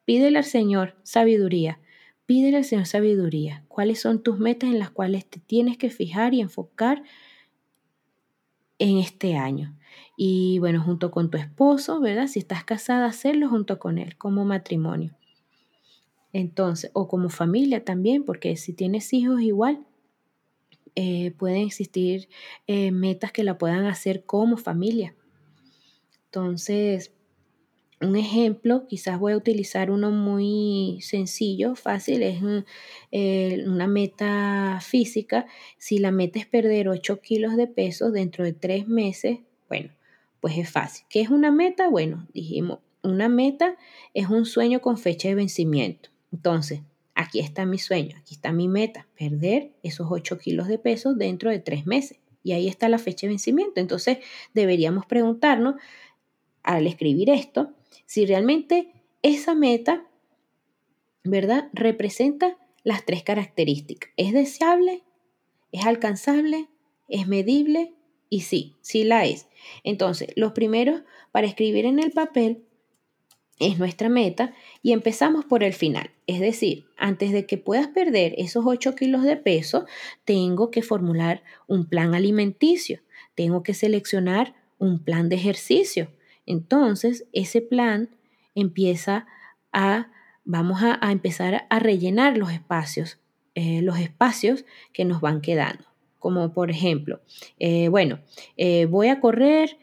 pídele 0.04 0.38
al 0.38 0.44
Señor 0.44 0.96
sabiduría. 1.02 1.80
Pídele 2.26 2.58
al 2.58 2.64
Señor 2.64 2.86
sabiduría. 2.86 3.64
¿Cuáles 3.68 4.00
son 4.00 4.22
tus 4.22 4.38
metas 4.38 4.70
en 4.70 4.78
las 4.78 4.90
cuales 4.90 5.26
te 5.26 5.40
tienes 5.40 5.76
que 5.78 5.90
fijar 5.90 6.34
y 6.34 6.40
enfocar 6.40 7.02
en 8.78 8.98
este 8.98 9.36
año? 9.36 9.76
Y 10.22 10.58
bueno, 10.58 10.82
junto 10.82 11.10
con 11.10 11.30
tu 11.30 11.38
esposo, 11.38 11.98
¿verdad? 11.98 12.26
Si 12.26 12.40
estás 12.40 12.62
casada, 12.62 13.06
hacerlo 13.06 13.48
junto 13.48 13.78
con 13.78 13.96
él 13.96 14.18
como 14.18 14.44
matrimonio. 14.44 15.16
Entonces, 16.34 16.90
o 16.92 17.08
como 17.08 17.30
familia 17.30 17.86
también, 17.86 18.24
porque 18.26 18.54
si 18.58 18.74
tienes 18.74 19.14
hijos 19.14 19.40
igual, 19.40 19.86
eh, 20.94 21.30
pueden 21.38 21.62
existir 21.62 22.28
eh, 22.66 22.90
metas 22.90 23.32
que 23.32 23.44
la 23.44 23.56
puedan 23.56 23.86
hacer 23.86 24.26
como 24.26 24.58
familia. 24.58 25.14
Entonces, 26.26 27.14
un 28.02 28.14
ejemplo, 28.14 28.86
quizás 28.86 29.18
voy 29.18 29.32
a 29.32 29.38
utilizar 29.38 29.90
uno 29.90 30.10
muy 30.10 30.98
sencillo, 31.00 31.76
fácil, 31.76 32.22
es 32.22 32.42
eh, 33.10 33.64
una 33.66 33.86
meta 33.86 34.80
física. 34.82 35.46
Si 35.78 35.96
la 35.96 36.10
meta 36.10 36.38
es 36.38 36.46
perder 36.46 36.90
8 36.90 37.22
kilos 37.22 37.56
de 37.56 37.68
peso 37.68 38.10
dentro 38.10 38.44
de 38.44 38.52
3 38.52 38.86
meses, 38.86 39.38
bueno, 39.66 39.94
pues 40.40 40.58
es 40.58 40.70
fácil. 40.70 41.06
¿Qué 41.08 41.20
es 41.20 41.30
una 41.30 41.50
meta? 41.50 41.88
Bueno, 41.88 42.26
dijimos, 42.32 42.78
una 43.02 43.28
meta 43.28 43.76
es 44.14 44.28
un 44.28 44.44
sueño 44.44 44.80
con 44.80 44.98
fecha 44.98 45.28
de 45.28 45.34
vencimiento. 45.34 46.10
Entonces, 46.32 46.82
aquí 47.14 47.40
está 47.40 47.66
mi 47.66 47.78
sueño, 47.78 48.16
aquí 48.18 48.34
está 48.34 48.52
mi 48.52 48.68
meta, 48.68 49.06
perder 49.18 49.72
esos 49.82 50.08
8 50.10 50.38
kilos 50.38 50.68
de 50.68 50.78
peso 50.78 51.14
dentro 51.14 51.50
de 51.50 51.58
3 51.58 51.86
meses. 51.86 52.18
Y 52.42 52.52
ahí 52.52 52.68
está 52.68 52.88
la 52.88 52.98
fecha 52.98 53.26
de 53.26 53.32
vencimiento. 53.32 53.80
Entonces, 53.80 54.18
deberíamos 54.54 55.06
preguntarnos, 55.06 55.74
al 56.62 56.86
escribir 56.86 57.30
esto, 57.30 57.72
si 58.06 58.26
realmente 58.26 58.92
esa 59.22 59.54
meta, 59.54 60.04
¿verdad? 61.24 61.68
Representa 61.72 62.58
las 62.82 63.04
tres 63.04 63.22
características. 63.22 64.10
¿Es 64.16 64.32
deseable? 64.32 65.02
¿Es 65.72 65.86
alcanzable? 65.86 66.68
¿Es 67.08 67.26
medible? 67.26 67.94
Y 68.30 68.40
sí, 68.42 68.76
sí 68.80 69.04
la 69.04 69.26
es. 69.26 69.48
Entonces, 69.84 70.30
los 70.36 70.52
primeros 70.52 71.02
para 71.32 71.46
escribir 71.46 71.84
en 71.84 71.98
el 71.98 72.12
papel 72.12 72.62
es 73.58 73.78
nuestra 73.78 74.08
meta 74.08 74.54
y 74.82 74.92
empezamos 74.92 75.44
por 75.44 75.62
el 75.62 75.74
final. 75.74 76.10
Es 76.26 76.40
decir, 76.40 76.86
antes 76.96 77.32
de 77.32 77.44
que 77.44 77.58
puedas 77.58 77.88
perder 77.88 78.34
esos 78.38 78.64
8 78.66 78.94
kilos 78.94 79.22
de 79.24 79.36
peso, 79.36 79.84
tengo 80.24 80.70
que 80.70 80.80
formular 80.80 81.42
un 81.66 81.86
plan 81.86 82.14
alimenticio, 82.14 83.00
tengo 83.34 83.62
que 83.62 83.74
seleccionar 83.74 84.54
un 84.78 85.04
plan 85.04 85.28
de 85.28 85.36
ejercicio, 85.36 86.08
entonces, 86.50 87.26
ese 87.32 87.62
plan 87.62 88.10
empieza 88.56 89.26
a, 89.72 90.10
vamos 90.44 90.82
a, 90.82 90.98
empezar 91.12 91.66
a 91.70 91.78
rellenar 91.78 92.36
los 92.36 92.50
espacios, 92.50 93.20
eh, 93.54 93.82
los 93.82 94.00
espacios 94.00 94.64
que 94.92 95.04
nos 95.04 95.20
van 95.20 95.42
quedando. 95.42 95.84
Como 96.20 96.52
por 96.52 96.70
ejemplo, 96.70 97.20
eh, 97.58 97.88
bueno, 97.88 98.20
eh, 98.56 98.86
voy 98.86 99.08
a 99.08 99.18
correr 99.18 99.76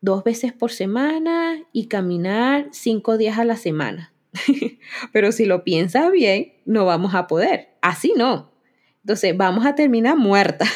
dos 0.00 0.24
veces 0.24 0.52
por 0.52 0.72
semana 0.72 1.62
y 1.72 1.86
caminar 1.86 2.68
cinco 2.72 3.16
días 3.16 3.38
a 3.38 3.44
la 3.44 3.56
semana. 3.56 4.12
Pero 5.12 5.30
si 5.30 5.44
lo 5.44 5.62
piensas 5.62 6.10
bien, 6.10 6.54
no 6.64 6.84
vamos 6.84 7.14
a 7.14 7.28
poder. 7.28 7.68
Así 7.80 8.12
no. 8.16 8.50
Entonces, 9.02 9.36
vamos 9.36 9.64
a 9.66 9.74
terminar 9.74 10.16
muerta. 10.16 10.66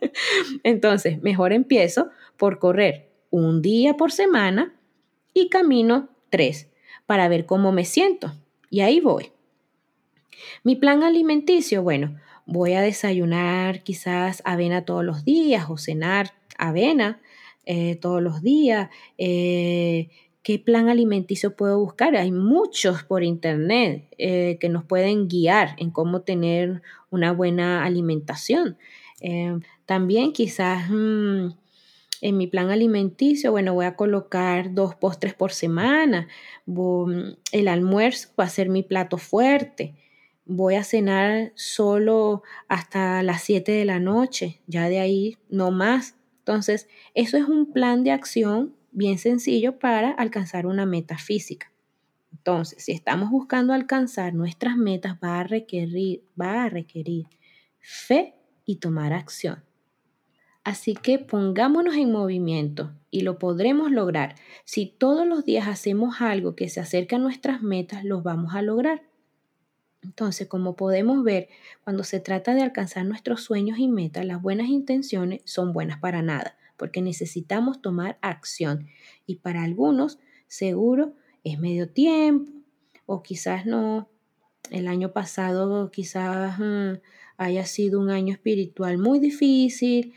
Entonces, 0.64 1.22
mejor 1.22 1.52
empiezo 1.52 2.10
por 2.36 2.58
correr 2.58 3.10
un 3.30 3.62
día 3.62 3.94
por 3.94 4.12
semana 4.12 4.74
y 5.34 5.48
camino 5.48 6.10
tres 6.30 6.68
para 7.06 7.28
ver 7.28 7.46
cómo 7.46 7.72
me 7.72 7.84
siento. 7.84 8.32
Y 8.70 8.80
ahí 8.80 9.00
voy. 9.00 9.32
Mi 10.64 10.76
plan 10.76 11.02
alimenticio, 11.02 11.82
bueno, 11.82 12.18
voy 12.46 12.74
a 12.74 12.82
desayunar 12.82 13.82
quizás 13.82 14.42
avena 14.44 14.84
todos 14.84 15.04
los 15.04 15.24
días 15.24 15.66
o 15.68 15.76
cenar 15.76 16.32
avena 16.58 17.20
eh, 17.64 17.96
todos 17.96 18.22
los 18.22 18.42
días. 18.42 18.90
Eh, 19.18 20.08
¿Qué 20.42 20.58
plan 20.58 20.88
alimenticio 20.88 21.54
puedo 21.54 21.78
buscar? 21.78 22.16
Hay 22.16 22.32
muchos 22.32 23.04
por 23.04 23.22
internet 23.22 24.08
eh, 24.18 24.58
que 24.60 24.68
nos 24.68 24.84
pueden 24.84 25.28
guiar 25.28 25.76
en 25.78 25.90
cómo 25.90 26.22
tener 26.22 26.82
una 27.10 27.32
buena 27.32 27.84
alimentación. 27.84 28.76
también 29.86 30.32
quizás 30.32 30.90
mm, 30.90 31.50
en 32.22 32.36
mi 32.36 32.46
plan 32.48 32.70
alimenticio, 32.70 33.52
bueno, 33.52 33.74
voy 33.74 33.84
a 33.84 33.96
colocar 33.96 34.74
dos 34.74 34.94
postres 34.96 35.34
por 35.34 35.52
semana. 35.52 36.28
El 37.52 37.68
almuerzo 37.68 38.28
va 38.38 38.44
a 38.44 38.48
ser 38.48 38.68
mi 38.68 38.82
plato 38.82 39.18
fuerte. 39.18 39.94
Voy 40.44 40.74
a 40.74 40.84
cenar 40.84 41.52
solo 41.54 42.42
hasta 42.68 43.22
las 43.22 43.42
7 43.42 43.72
de 43.72 43.84
la 43.84 44.00
noche, 44.00 44.60
ya 44.66 44.88
de 44.88 44.98
ahí 44.98 45.38
no 45.48 45.70
más. 45.70 46.16
Entonces, 46.38 46.88
eso 47.14 47.36
es 47.36 47.44
un 47.44 47.72
plan 47.72 48.02
de 48.02 48.10
acción 48.10 48.74
bien 48.90 49.18
sencillo 49.18 49.78
para 49.78 50.10
alcanzar 50.10 50.66
una 50.66 50.84
meta 50.84 51.16
física. 51.16 51.72
Entonces, 52.32 52.82
si 52.82 52.92
estamos 52.92 53.30
buscando 53.30 53.72
alcanzar 53.72 54.34
nuestras 54.34 54.76
metas, 54.76 55.16
va 55.22 55.40
a 55.40 55.44
requerir, 55.44 56.24
va 56.40 56.64
a 56.64 56.68
requerir 56.68 57.26
fe 57.78 58.34
y 58.64 58.76
tomar 58.76 59.12
acción. 59.12 59.62
Así 60.64 60.94
que 60.94 61.18
pongámonos 61.18 61.94
en 61.96 62.10
movimiento 62.10 62.92
y 63.10 63.22
lo 63.22 63.38
podremos 63.38 63.90
lograr. 63.90 64.36
Si 64.64 64.86
todos 64.86 65.26
los 65.26 65.44
días 65.44 65.68
hacemos 65.68 66.20
algo 66.20 66.54
que 66.56 66.68
se 66.68 66.80
acerca 66.80 67.16
a 67.16 67.18
nuestras 67.20 67.62
metas, 67.62 68.04
los 68.04 68.22
vamos 68.22 68.54
a 68.54 68.62
lograr. 68.62 69.02
Entonces, 70.02 70.48
como 70.48 70.74
podemos 70.74 71.22
ver, 71.22 71.48
cuando 71.84 72.04
se 72.04 72.20
trata 72.20 72.54
de 72.54 72.62
alcanzar 72.62 73.06
nuestros 73.06 73.42
sueños 73.42 73.78
y 73.78 73.88
metas, 73.88 74.24
las 74.24 74.42
buenas 74.42 74.68
intenciones 74.68 75.42
son 75.44 75.72
buenas 75.72 76.00
para 76.00 76.22
nada, 76.22 76.56
porque 76.76 77.02
necesitamos 77.02 77.80
tomar 77.80 78.18
acción. 78.20 78.88
Y 79.26 79.36
para 79.36 79.62
algunos, 79.62 80.18
seguro, 80.48 81.14
es 81.44 81.58
medio 81.58 81.88
tiempo, 81.88 82.50
o 83.06 83.22
quizás 83.22 83.66
no. 83.66 84.08
El 84.70 84.88
año 84.88 85.12
pasado 85.12 85.90
quizás 85.90 86.58
mm, 86.58 87.00
haya 87.36 87.66
sido 87.66 88.00
un 88.00 88.10
año 88.10 88.32
espiritual 88.32 88.98
muy 88.98 89.18
difícil 89.18 90.14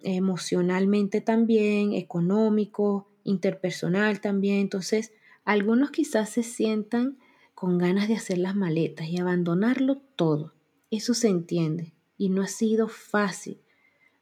emocionalmente 0.00 1.20
también, 1.20 1.92
económico, 1.92 3.08
interpersonal 3.24 4.20
también. 4.20 4.58
Entonces, 4.58 5.12
algunos 5.44 5.90
quizás 5.90 6.30
se 6.30 6.42
sientan 6.42 7.18
con 7.58 7.76
ganas 7.76 8.06
de 8.06 8.14
hacer 8.14 8.38
las 8.38 8.54
maletas 8.54 9.08
y 9.08 9.18
abandonarlo 9.18 9.96
todo. 9.96 10.54
Eso 10.92 11.12
se 11.12 11.26
entiende 11.26 11.92
y 12.16 12.28
no 12.28 12.42
ha 12.42 12.46
sido 12.46 12.86
fácil 12.86 13.58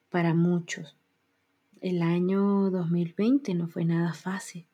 para 0.09 0.33
muchos. 0.33 0.97
El 1.83 2.01
año 2.01 2.71
2020 2.71 3.53
no 3.53 3.69
fue 3.69 3.85
nada 3.85 4.15
fácil, 4.15 4.65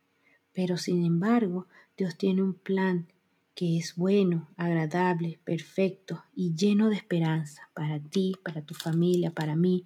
pero 0.53 0.77
sin 0.77 1.05
embargo 1.05 1.67
Dios 1.97 2.17
tiene 2.17 2.41
un 2.41 2.55
plan 2.55 3.09
que 3.57 3.79
es 3.79 3.97
bueno, 3.97 4.49
agradable, 4.57 5.41
perfecto 5.43 6.23
y 6.33 6.55
lleno 6.55 6.89
de 6.89 6.95
esperanza 6.95 7.69
para 7.75 7.99
ti, 7.99 8.37
para 8.45 8.63
tu 8.63 8.75
familia, 8.75 9.33
para 9.33 9.57
mí, 9.57 9.85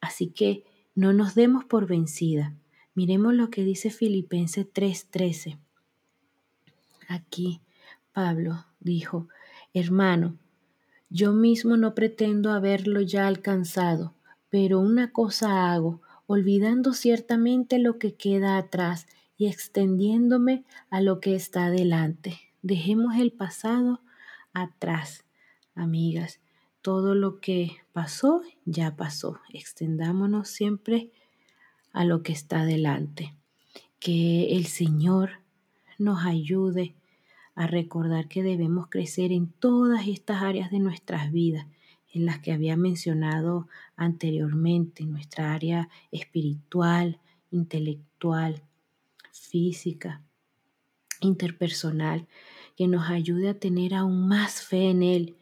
Así 0.00 0.28
que 0.28 0.62
no 0.94 1.12
nos 1.12 1.34
demos 1.34 1.64
por 1.64 1.88
vencida. 1.88 2.54
Miremos 2.94 3.34
lo 3.34 3.50
que 3.50 3.64
dice 3.64 3.90
Filipenses 3.90 4.68
3:13. 4.72 5.58
Aquí 7.08 7.60
Pablo 8.12 8.66
dijo, 8.80 9.28
hermano, 9.74 10.38
yo 11.10 11.32
mismo 11.32 11.76
no 11.76 11.94
pretendo 11.94 12.52
haberlo 12.52 13.00
ya 13.00 13.26
alcanzado, 13.26 14.14
pero 14.50 14.80
una 14.80 15.12
cosa 15.12 15.72
hago, 15.72 16.02
olvidando 16.26 16.92
ciertamente 16.92 17.78
lo 17.78 17.98
que 17.98 18.14
queda 18.14 18.58
atrás 18.58 19.06
y 19.38 19.46
extendiéndome 19.46 20.64
a 20.90 21.00
lo 21.00 21.20
que 21.20 21.34
está 21.34 21.70
delante. 21.70 22.38
Dejemos 22.60 23.16
el 23.16 23.32
pasado 23.32 24.00
atrás, 24.52 25.24
amigas. 25.74 26.40
Todo 26.82 27.14
lo 27.14 27.40
que 27.40 27.76
pasó, 27.92 28.42
ya 28.64 28.96
pasó. 28.96 29.40
Extendámonos 29.52 30.48
siempre 30.48 31.10
a 31.92 32.04
lo 32.04 32.22
que 32.22 32.32
está 32.32 32.64
delante. 32.64 33.34
Que 33.98 34.56
el 34.56 34.66
Señor 34.66 35.40
nos 35.98 36.24
ayude 36.24 36.94
a 37.58 37.66
recordar 37.66 38.28
que 38.28 38.44
debemos 38.44 38.86
crecer 38.86 39.32
en 39.32 39.48
todas 39.48 40.06
estas 40.06 40.42
áreas 40.42 40.70
de 40.70 40.78
nuestras 40.78 41.32
vidas, 41.32 41.66
en 42.12 42.24
las 42.24 42.38
que 42.38 42.52
había 42.52 42.76
mencionado 42.76 43.66
anteriormente, 43.96 45.04
nuestra 45.04 45.54
área 45.54 45.88
espiritual, 46.12 47.18
intelectual, 47.50 48.62
física, 49.32 50.22
interpersonal, 51.20 52.28
que 52.76 52.86
nos 52.86 53.10
ayude 53.10 53.48
a 53.48 53.58
tener 53.58 53.92
aún 53.92 54.28
más 54.28 54.62
fe 54.62 54.90
en 54.90 55.02
Él 55.02 55.36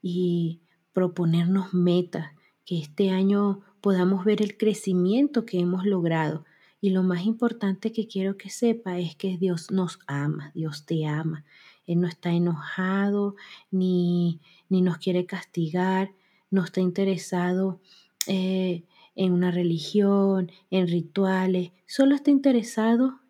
y 0.00 0.60
proponernos 0.94 1.74
metas, 1.74 2.32
que 2.64 2.78
este 2.78 3.10
año 3.10 3.60
podamos 3.82 4.24
ver 4.24 4.40
el 4.40 4.56
crecimiento 4.56 5.44
que 5.44 5.60
hemos 5.60 5.84
logrado. 5.84 6.46
Y 6.80 6.90
lo 6.90 7.02
más 7.02 7.24
importante 7.26 7.92
que 7.92 8.06
quiero 8.06 8.36
que 8.36 8.50
sepa 8.50 8.98
es 8.98 9.14
que 9.14 9.36
Dios 9.36 9.70
nos 9.70 9.98
ama, 10.06 10.50
Dios 10.54 10.86
te 10.86 11.06
ama. 11.06 11.44
Él 11.86 12.00
no 12.00 12.08
está 12.08 12.32
enojado 12.32 13.36
ni, 13.70 14.40
ni 14.68 14.80
nos 14.80 14.98
quiere 14.98 15.26
castigar, 15.26 16.12
no 16.50 16.64
está 16.64 16.80
interesado 16.80 17.80
eh, 18.26 18.84
en 19.14 19.32
una 19.32 19.50
religión, 19.50 20.50
en 20.70 20.88
rituales, 20.88 21.72
solo 21.86 22.14
está 22.14 22.30
interesado 22.30 23.20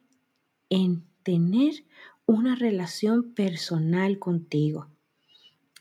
en 0.69 1.05
tener 1.23 1.85
una 2.27 2.55
relación 2.55 3.35
personal 3.35 4.19
contigo. 4.19 4.89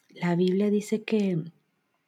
La 0.10 0.36
Biblia 0.36 0.70
dice 0.70 1.04
que 1.04 1.44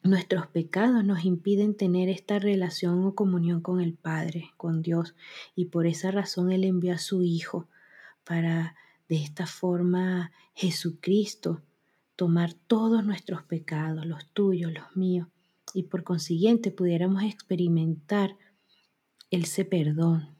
nuestros 0.02 0.46
pecados 0.48 1.04
nos 1.04 1.24
impiden 1.24 1.76
tener 1.76 2.08
esta 2.08 2.38
relación 2.38 3.04
o 3.04 3.14
comunión 3.14 3.60
con 3.60 3.80
el 3.80 3.94
Padre, 3.94 4.50
con 4.56 4.82
Dios, 4.82 5.14
y 5.54 5.66
por 5.66 5.86
esa 5.86 6.10
razón 6.10 6.50
Él 6.50 6.64
envió 6.64 6.94
a 6.94 6.98
su 6.98 7.22
Hijo 7.22 7.68
para 8.24 8.74
de 9.08 9.16
esta 9.16 9.46
forma 9.46 10.32
Jesucristo 10.54 11.62
tomar 12.16 12.54
todos 12.54 13.04
nuestros 13.04 13.42
pecados, 13.42 14.06
los 14.06 14.26
tuyos, 14.32 14.72
los 14.72 14.96
míos, 14.96 15.28
y 15.74 15.84
por 15.84 16.02
consiguiente 16.02 16.70
pudiéramos 16.70 17.22
experimentar 17.22 18.36
ese 19.30 19.64
perdón, 19.64 20.36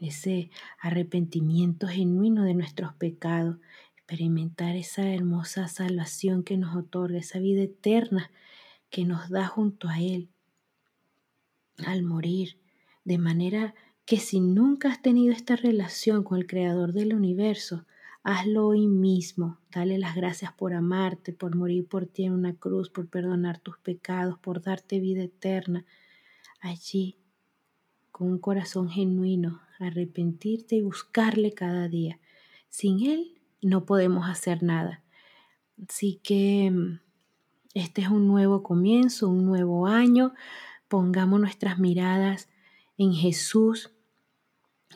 ese 0.00 0.50
arrepentimiento 0.80 1.86
genuino 1.86 2.44
de 2.44 2.54
nuestros 2.54 2.92
pecados, 2.94 3.58
experimentar 3.96 4.76
esa 4.76 5.08
hermosa 5.08 5.68
salvación 5.68 6.42
que 6.42 6.58
nos 6.58 6.76
otorga, 6.76 7.18
esa 7.18 7.38
vida 7.38 7.62
eterna 7.62 8.30
que 8.94 9.04
nos 9.04 9.28
da 9.28 9.48
junto 9.48 9.88
a 9.88 9.98
Él 9.98 10.28
al 11.84 12.04
morir, 12.04 12.60
de 13.04 13.18
manera 13.18 13.74
que 14.04 14.18
si 14.18 14.38
nunca 14.38 14.88
has 14.88 15.02
tenido 15.02 15.32
esta 15.32 15.56
relación 15.56 16.22
con 16.22 16.38
el 16.38 16.46
Creador 16.46 16.92
del 16.92 17.12
universo, 17.12 17.86
hazlo 18.22 18.68
hoy 18.68 18.86
mismo. 18.86 19.58
Dale 19.72 19.98
las 19.98 20.14
gracias 20.14 20.52
por 20.52 20.74
amarte, 20.74 21.32
por 21.32 21.56
morir 21.56 21.88
por 21.88 22.06
ti 22.06 22.22
en 22.22 22.34
una 22.34 22.54
cruz, 22.54 22.88
por 22.88 23.08
perdonar 23.08 23.58
tus 23.58 23.78
pecados, 23.78 24.38
por 24.38 24.62
darte 24.62 25.00
vida 25.00 25.24
eterna. 25.24 25.84
Allí, 26.60 27.18
con 28.12 28.28
un 28.28 28.38
corazón 28.38 28.88
genuino, 28.88 29.60
arrepentirte 29.80 30.76
y 30.76 30.82
buscarle 30.82 31.52
cada 31.52 31.88
día. 31.88 32.20
Sin 32.68 33.04
Él 33.04 33.40
no 33.60 33.86
podemos 33.86 34.28
hacer 34.28 34.62
nada. 34.62 35.02
Así 35.84 36.20
que 36.22 36.70
mm, 36.70 37.00
este 37.74 38.02
es 38.02 38.08
un 38.08 38.26
nuevo 38.26 38.62
comienzo, 38.62 39.28
un 39.28 39.44
nuevo 39.44 39.86
año. 39.86 40.32
Pongamos 40.88 41.40
nuestras 41.40 41.78
miradas 41.78 42.48
en 42.96 43.12
Jesús 43.12 43.92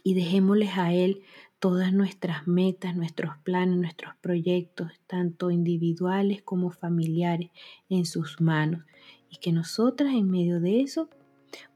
y 0.05 0.14
dejémosles 0.14 0.79
a 0.79 0.93
Él 0.93 1.22
todas 1.59 1.93
nuestras 1.93 2.47
metas, 2.47 2.97
nuestros 2.97 3.37
planes, 3.39 3.79
nuestros 3.79 4.14
proyectos, 4.20 4.93
tanto 5.09 5.51
individuales 5.51 6.43
como 6.43 6.70
familiares, 6.70 7.51
en 7.89 8.07
sus 8.07 8.41
manos. 8.41 8.85
Y 9.29 9.39
que 9.39 9.53
nosotras 9.53 10.14
en 10.14 10.31
medio 10.31 10.61
de 10.61 10.81
eso 10.81 11.11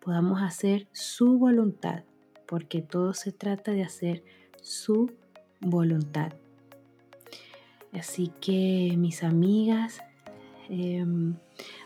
podamos 0.01 0.41
hacer 0.41 0.87
su 0.93 1.39
voluntad 1.39 2.05
porque 2.53 2.83
todo 2.83 3.15
se 3.15 3.33
trata 3.33 3.73
de 3.73 3.83
hacer 3.83 4.25
su 4.61 5.11
voluntad. 5.61 6.35
Así 7.93 8.31
que 8.43 8.95
mis 8.99 9.23
amigas, 9.23 10.03
em, 10.69 11.35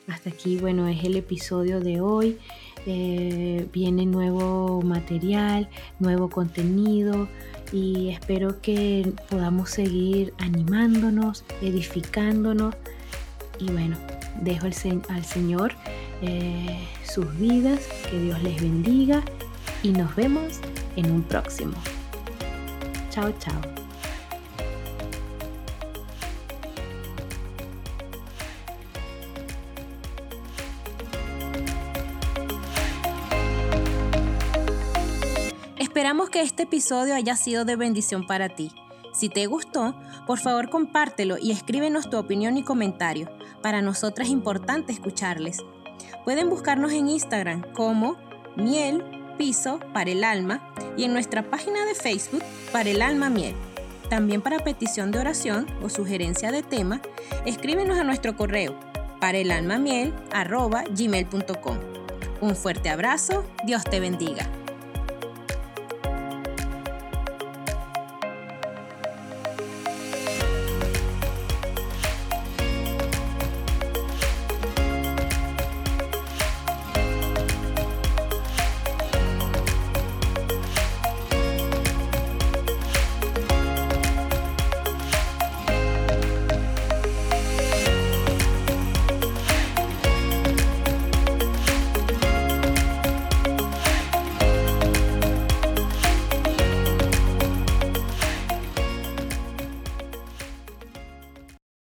hasta 0.09 0.31
aquí, 0.31 0.57
bueno, 0.57 0.89
es 0.89 1.05
el 1.05 1.17
episodio 1.17 1.81
de 1.81 2.01
hoy. 2.01 2.39
Eh, 2.87 3.67
viene 3.73 4.07
nuevo 4.07 4.81
material, 4.83 5.69
nuevo 5.99 6.31
contenido 6.31 7.29
y 7.73 8.11
espero 8.11 8.61
que 8.61 9.13
podamos 9.29 9.71
seguir 9.71 10.33
animándonos, 10.39 11.45
edificándonos 11.63 12.77
y 13.59 13.71
bueno, 13.73 13.97
dejo 14.43 14.67
al 14.67 15.25
Señor 15.25 15.73
eh, 16.23 16.79
sus 17.05 17.37
vidas, 17.39 17.89
que 18.11 18.21
Dios 18.21 18.43
les 18.43 18.61
bendiga 18.61 19.23
y 19.83 19.91
nos 19.91 20.15
vemos 20.15 20.61
en 20.97 21.11
un 21.11 21.23
próximo. 21.23 21.75
Chao, 23.11 23.33
chao. 23.39 23.76
Esperamos 36.07 36.31
que 36.31 36.41
este 36.41 36.63
episodio 36.63 37.17
haya 37.17 37.35
sido 37.35 37.65
de 37.65 37.75
bendición 37.75 38.29
para 38.29 38.49
ti. 38.49 38.71
Si 39.13 39.29
te 39.29 39.47
gustó, 39.47 39.97
por 40.25 40.39
favor 40.39 40.71
compártelo 40.71 41.37
y 41.37 41.51
escríbenos 41.51 42.09
tu 42.09 42.17
opinión 42.17 42.57
y 42.57 42.63
comentario. 42.63 43.29
Para 43.61 43.83
nosotras 43.83 44.29
es 44.29 44.33
importante 44.33 44.93
escucharles. 44.93 45.65
Pueden 46.25 46.49
buscarnos 46.49 46.93
en 46.93 47.09
Instagram 47.09 47.63
como 47.73 48.17
miel 48.55 49.03
piso 49.37 49.81
para 49.93 50.13
el 50.13 50.23
alma 50.23 50.73
y 50.97 51.03
en 51.03 51.13
nuestra 51.13 51.51
página 51.51 51.85
de 51.85 51.97
Facebook 51.97 52.45
para 52.71 52.89
el 52.89 53.03
alma 53.03 53.29
miel. 53.29 53.57
También 54.09 54.43
para 54.43 54.61
petición 54.61 55.11
de 55.11 55.19
oración 55.19 55.67
o 55.83 55.89
sugerencia 55.89 56.53
de 56.53 56.63
tema, 56.63 57.03
escríbenos 57.47 57.99
a 57.99 58.05
nuestro 58.05 58.37
correo 58.37 58.79
para 59.21 59.39
el 59.39 59.51
alma 59.51 59.79
miel 59.79 60.15
gmail.com. 60.33 61.79
Un 62.41 62.55
fuerte 62.55 62.91
abrazo, 62.91 63.45
Dios 63.65 63.83
te 63.83 63.99
bendiga. 63.99 64.49